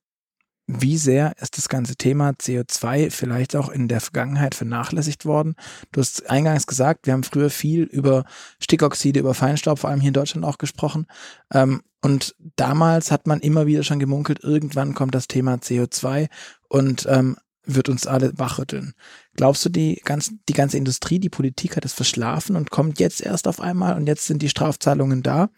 wie 0.70 0.98
sehr 0.98 1.32
ist 1.40 1.56
das 1.56 1.70
ganze 1.70 1.96
Thema 1.96 2.30
CO2 2.30 3.10
vielleicht 3.10 3.56
auch 3.56 3.70
in 3.70 3.88
der 3.88 4.02
Vergangenheit 4.02 4.54
vernachlässigt 4.54 5.24
worden? 5.24 5.54
Du 5.92 6.00
hast 6.00 6.28
eingangs 6.28 6.66
gesagt, 6.66 7.06
wir 7.06 7.14
haben 7.14 7.24
früher 7.24 7.48
viel 7.48 7.84
über 7.84 8.24
Stickoxide, 8.60 9.18
über 9.18 9.32
Feinstaub, 9.32 9.78
vor 9.78 9.88
allem 9.88 10.00
hier 10.00 10.08
in 10.08 10.14
Deutschland 10.14 10.44
auch 10.44 10.58
gesprochen. 10.58 11.06
Ähm, 11.52 11.80
und 12.02 12.36
damals 12.56 13.10
hat 13.10 13.26
man 13.26 13.40
immer 13.40 13.66
wieder 13.66 13.82
schon 13.82 13.98
gemunkelt, 13.98 14.44
irgendwann 14.44 14.94
kommt 14.94 15.14
das 15.14 15.26
Thema 15.26 15.54
CO2 15.54 16.28
und 16.68 17.06
ähm, 17.08 17.38
wird 17.64 17.88
uns 17.88 18.06
alle 18.06 18.38
wachrütteln. 18.38 18.92
Glaubst 19.36 19.64
du, 19.64 19.70
die, 19.70 20.00
ganz, 20.04 20.32
die 20.50 20.54
ganze 20.54 20.76
Industrie, 20.76 21.18
die 21.18 21.30
Politik 21.30 21.76
hat 21.76 21.86
es 21.86 21.94
verschlafen 21.94 22.56
und 22.56 22.70
kommt 22.70 23.00
jetzt 23.00 23.22
erst 23.22 23.48
auf 23.48 23.60
einmal 23.60 23.96
und 23.96 24.06
jetzt 24.06 24.26
sind 24.26 24.42
die 24.42 24.50
Strafzahlungen 24.50 25.22
da? 25.22 25.48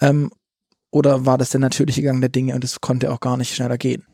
Ähm, 0.00 0.30
oder 0.90 1.26
war 1.26 1.38
das 1.38 1.50
der 1.50 1.60
natürliche 1.60 2.02
Gang 2.02 2.20
der 2.20 2.30
Dinge 2.30 2.56
und 2.56 2.64
es 2.64 2.80
konnte 2.80 3.12
auch 3.12 3.20
gar 3.20 3.36
nicht 3.36 3.54
schneller 3.54 3.78
gehen? 3.78 4.04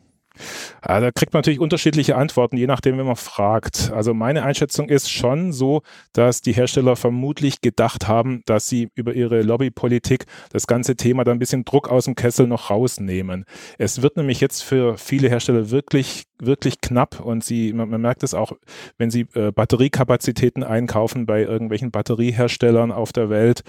Ja, 0.87 1.01
da 1.01 1.11
kriegt 1.11 1.33
man 1.33 1.39
natürlich 1.39 1.61
unterschiedliche 1.61 2.17
Antworten, 2.17 2.57
je 2.57 2.67
nachdem, 2.67 2.99
wenn 2.99 3.07
man 3.07 3.17
fragt. 3.17 3.93
Also 3.93 4.15
meine 4.15 4.43
Einschätzung 4.43 4.89
ist 4.89 5.11
schon 5.11 5.53
so, 5.53 5.83
dass 6.13 6.41
die 6.41 6.53
Hersteller 6.53 6.97
vermutlich 6.97 7.61
gedacht 7.61 8.09
haben, 8.09 8.43
dass 8.47 8.69
sie 8.69 8.89
über 8.95 9.15
ihre 9.15 9.43
Lobbypolitik 9.43 10.27
das 10.51 10.67
ganze 10.67 10.97
Thema 10.97 11.25
da 11.25 11.31
ein 11.31 11.39
bisschen 11.39 11.65
Druck 11.65 11.89
aus 11.89 12.07
dem 12.07 12.15
Kessel 12.17 12.47
noch 12.47 12.71
rausnehmen. 12.71 13.45
Es 13.79 14.03
wird 14.03 14.17
nämlich 14.17 14.41
jetzt 14.41 14.63
für 14.63 14.99
viele 14.99 15.29
Hersteller 15.29 15.71
wirklich, 15.71 16.25
wirklich 16.39 16.81
knapp 16.81 17.21
und 17.21 17.45
sie, 17.45 17.73
man, 17.73 17.89
man 17.89 18.01
merkt 18.01 18.23
es 18.23 18.35
auch, 18.35 18.53
wenn 18.99 19.11
sie 19.11 19.27
äh, 19.35 19.53
Batteriekapazitäten 19.53 20.63
einkaufen 20.63 21.27
bei 21.27 21.43
irgendwelchen 21.43 21.91
Batterieherstellern 21.91 22.93
auf 22.93 23.13
der 23.13 23.31
Welt, 23.31 23.63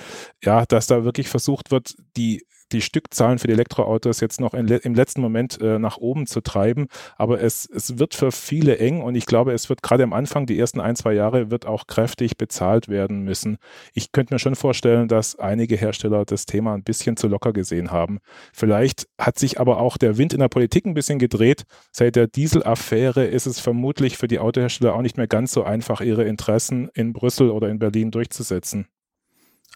ja, 0.43 0.65
dass 0.65 0.88
da 0.88 1.03
wirklich 1.03 1.29
versucht 1.29 1.72
wird, 1.72 1.95
die 2.17 2.43
die 2.72 2.81
Stückzahlen 2.81 3.39
für 3.39 3.48
die 3.48 3.53
Elektroautos 3.53 4.19
jetzt 4.19 4.41
noch 4.41 4.53
in, 4.53 4.67
im 4.67 4.95
letzten 4.95 5.22
Moment 5.22 5.62
äh, 5.62 5.77
nach 5.77 5.98
oben 5.98 6.25
zu 6.25 6.41
treiben. 6.41 6.88
Aber 7.17 7.39
es, 7.41 7.69
es 7.69 8.00
wird 8.00 8.15
für 8.15 8.31
viele 8.31 8.77
eng 8.77 9.01
und 9.01 9.15
ich 9.15 9.25
glaube, 9.25 9.53
es 9.53 9.69
wird 9.69 9.84
gerade 9.84 10.03
am 10.03 10.13
Anfang, 10.13 10.45
die 10.45 10.57
ersten 10.57 10.81
ein, 10.81 10.95
zwei 10.95 11.13
Jahre, 11.13 11.51
wird 11.51 11.65
auch 11.65 11.88
kräftig 11.88 12.38
bezahlt 12.38 12.88
werden 12.88 13.22
müssen. 13.22 13.57
Ich 13.93 14.12
könnte 14.12 14.34
mir 14.34 14.39
schon 14.39 14.55
vorstellen, 14.55 15.07
dass 15.07 15.38
einige 15.38 15.75
Hersteller 15.75 16.25
das 16.25 16.45
Thema 16.45 16.74
ein 16.74 16.84
bisschen 16.84 17.17
zu 17.17 17.27
locker 17.27 17.53
gesehen 17.53 17.91
haben. 17.91 18.19
Vielleicht 18.53 19.07
hat 19.19 19.38
sich 19.38 19.60
aber 19.60 19.79
auch 19.79 19.98
der 19.98 20.17
Wind 20.17 20.34
in 20.34 20.39
der 20.39 20.50
Politik 20.50 20.86
ein 20.86 20.93
bisschen 20.95 21.19
gedreht. 21.19 21.63
Seit 21.91 22.15
der 22.15 22.27
Dieselaffäre 22.55 23.25
ist 23.25 23.47
es 23.47 23.59
vermutlich 23.59 24.15
für 24.15 24.29
die 24.29 24.39
Autohersteller 24.39 24.95
auch 24.95 25.01
nicht 25.01 25.17
mehr 25.17 25.27
ganz 25.27 25.51
so 25.51 25.65
einfach, 25.65 26.00
ihre 26.00 26.24
Interessen 26.24 26.88
in 26.93 27.12
Brüssel 27.12 27.50
oder 27.50 27.67
in 27.67 27.79
Berlin 27.79 28.12
durchzusetzen. 28.12 28.88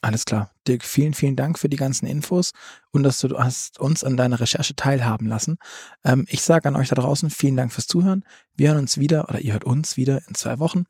Alles 0.02 0.24
klar. 0.24 0.52
Dirk, 0.66 0.86
vielen, 0.86 1.14
vielen 1.14 1.36
Dank 1.36 1.60
für 1.60 1.68
die 1.68 1.76
ganzen 1.76 2.06
Infos 2.06 2.54
und 2.92 3.04
dass 3.04 3.20
du 3.20 3.38
hast 3.38 3.82
uns 3.82 4.06
an 4.06 4.16
deiner 4.16 4.40
Recherche 4.40 4.78
teilhaben 4.78 5.28
lassen. 5.28 5.58
Ähm, 6.06 6.26
ich 6.30 6.42
sage 6.42 6.70
an 6.70 6.78
euch 6.78 6.88
da 6.88 6.96
draußen 6.96 7.30
vielen 7.30 7.58
Dank 7.58 7.74
fürs 7.74 7.88
Zuhören. 7.88 8.24
Wir 8.56 8.70
hören 8.70 8.78
uns 8.78 8.98
wieder 8.98 9.28
oder 9.28 9.42
ihr 9.42 9.52
hört 9.52 9.66
uns 9.66 9.98
wieder 9.98 10.22
in 10.30 10.36
zwei 10.36 10.60
Wochen. 10.60 10.86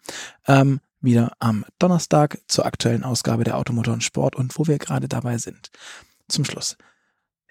Ähm, 0.47 0.81
wieder 1.01 1.31
am 1.39 1.65
Donnerstag 1.79 2.37
zur 2.47 2.67
aktuellen 2.67 3.03
Ausgabe 3.03 3.45
der 3.45 3.57
Automotor 3.57 3.95
und 3.95 4.03
Sport 4.03 4.35
und 4.35 4.59
wo 4.59 4.67
wir 4.67 4.77
gerade 4.77 5.07
dabei 5.07 5.39
sind. 5.39 5.71
Zum 6.27 6.45
Schluss. 6.45 6.77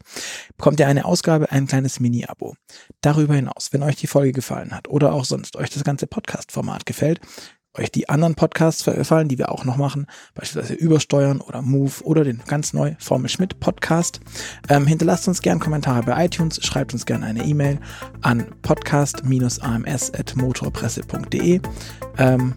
Bekommt 0.57 0.81
ihr 0.81 0.89
eine 0.89 1.05
Ausgabe, 1.05 1.53
ein 1.53 1.67
kleines 1.67 2.01
Mini-Abo. 2.01 2.55
Darüber 3.01 3.35
hinaus, 3.35 3.73
wenn 3.73 3.83
euch 3.83 3.97
die 3.97 4.07
Folge 4.07 4.33
gefallen 4.33 4.73
hat 4.73 4.89
oder 4.89 5.13
auch 5.13 5.25
sonst 5.25 5.57
euch 5.57 5.71
das 5.71 5.85
ganze 5.85 6.07
Podcast-Format 6.07 6.87
gefällt, 6.87 7.21
euch 7.79 7.91
die 7.91 8.09
anderen 8.09 8.35
Podcasts 8.35 8.85
gefallen, 8.85 9.29
die 9.29 9.37
wir 9.39 9.51
auch 9.51 9.65
noch 9.65 9.77
machen, 9.77 10.07
beispielsweise 10.35 10.75
Übersteuern 10.75 11.41
oder 11.41 11.63
Move 11.63 12.05
oder 12.05 12.25
den 12.25 12.41
ganz 12.47 12.73
neu 12.73 12.95
Formel 12.99 13.29
Schmidt 13.29 13.61
Podcast. 13.61 14.21
Ähm, 14.69 14.87
hinterlasst 14.87 15.29
uns 15.29 15.43
gerne 15.43 15.61
Kommentare 15.61 16.03
bei 16.03 16.25
iTunes, 16.25 16.65
schreibt 16.65 16.93
uns 16.93 17.07
gerne 17.07 17.27
eine 17.27 17.45
E-Mail 17.45 17.79
an 18.21 18.47
podcast-ams.motorpresse.de. 18.63 21.61
Ähm, 22.19 22.55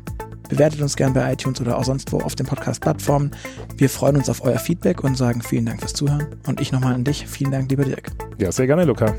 bewertet 0.50 0.82
uns 0.82 0.96
gerne 0.96 1.14
bei 1.14 1.34
iTunes 1.34 1.62
oder 1.62 1.78
auch 1.78 1.86
sonst 1.86 2.12
wo 2.12 2.20
auf 2.20 2.36
den 2.36 2.46
Podcast-Plattformen. 2.46 3.32
Wir 3.78 3.90
freuen 3.90 4.18
uns 4.18 4.30
auf 4.30 4.44
euer 4.44 4.60
Feedback 4.60 5.04
und 5.04 5.18
sagen 5.18 5.42
vielen 5.42 5.66
Dank 5.66 5.80
fürs 5.80 5.94
Zuhören. 5.94 6.28
Und 6.46 6.62
ich 6.62 6.72
nochmal 6.72 6.94
an 6.94 7.04
dich. 7.04 7.28
Vielen 7.28 7.52
Dank, 7.52 7.70
lieber 7.70 7.86
Dirk. 7.86 8.12
Ja, 8.38 8.52
sehr 8.52 8.68
gerne, 8.68 8.86
Luca. 8.86 9.16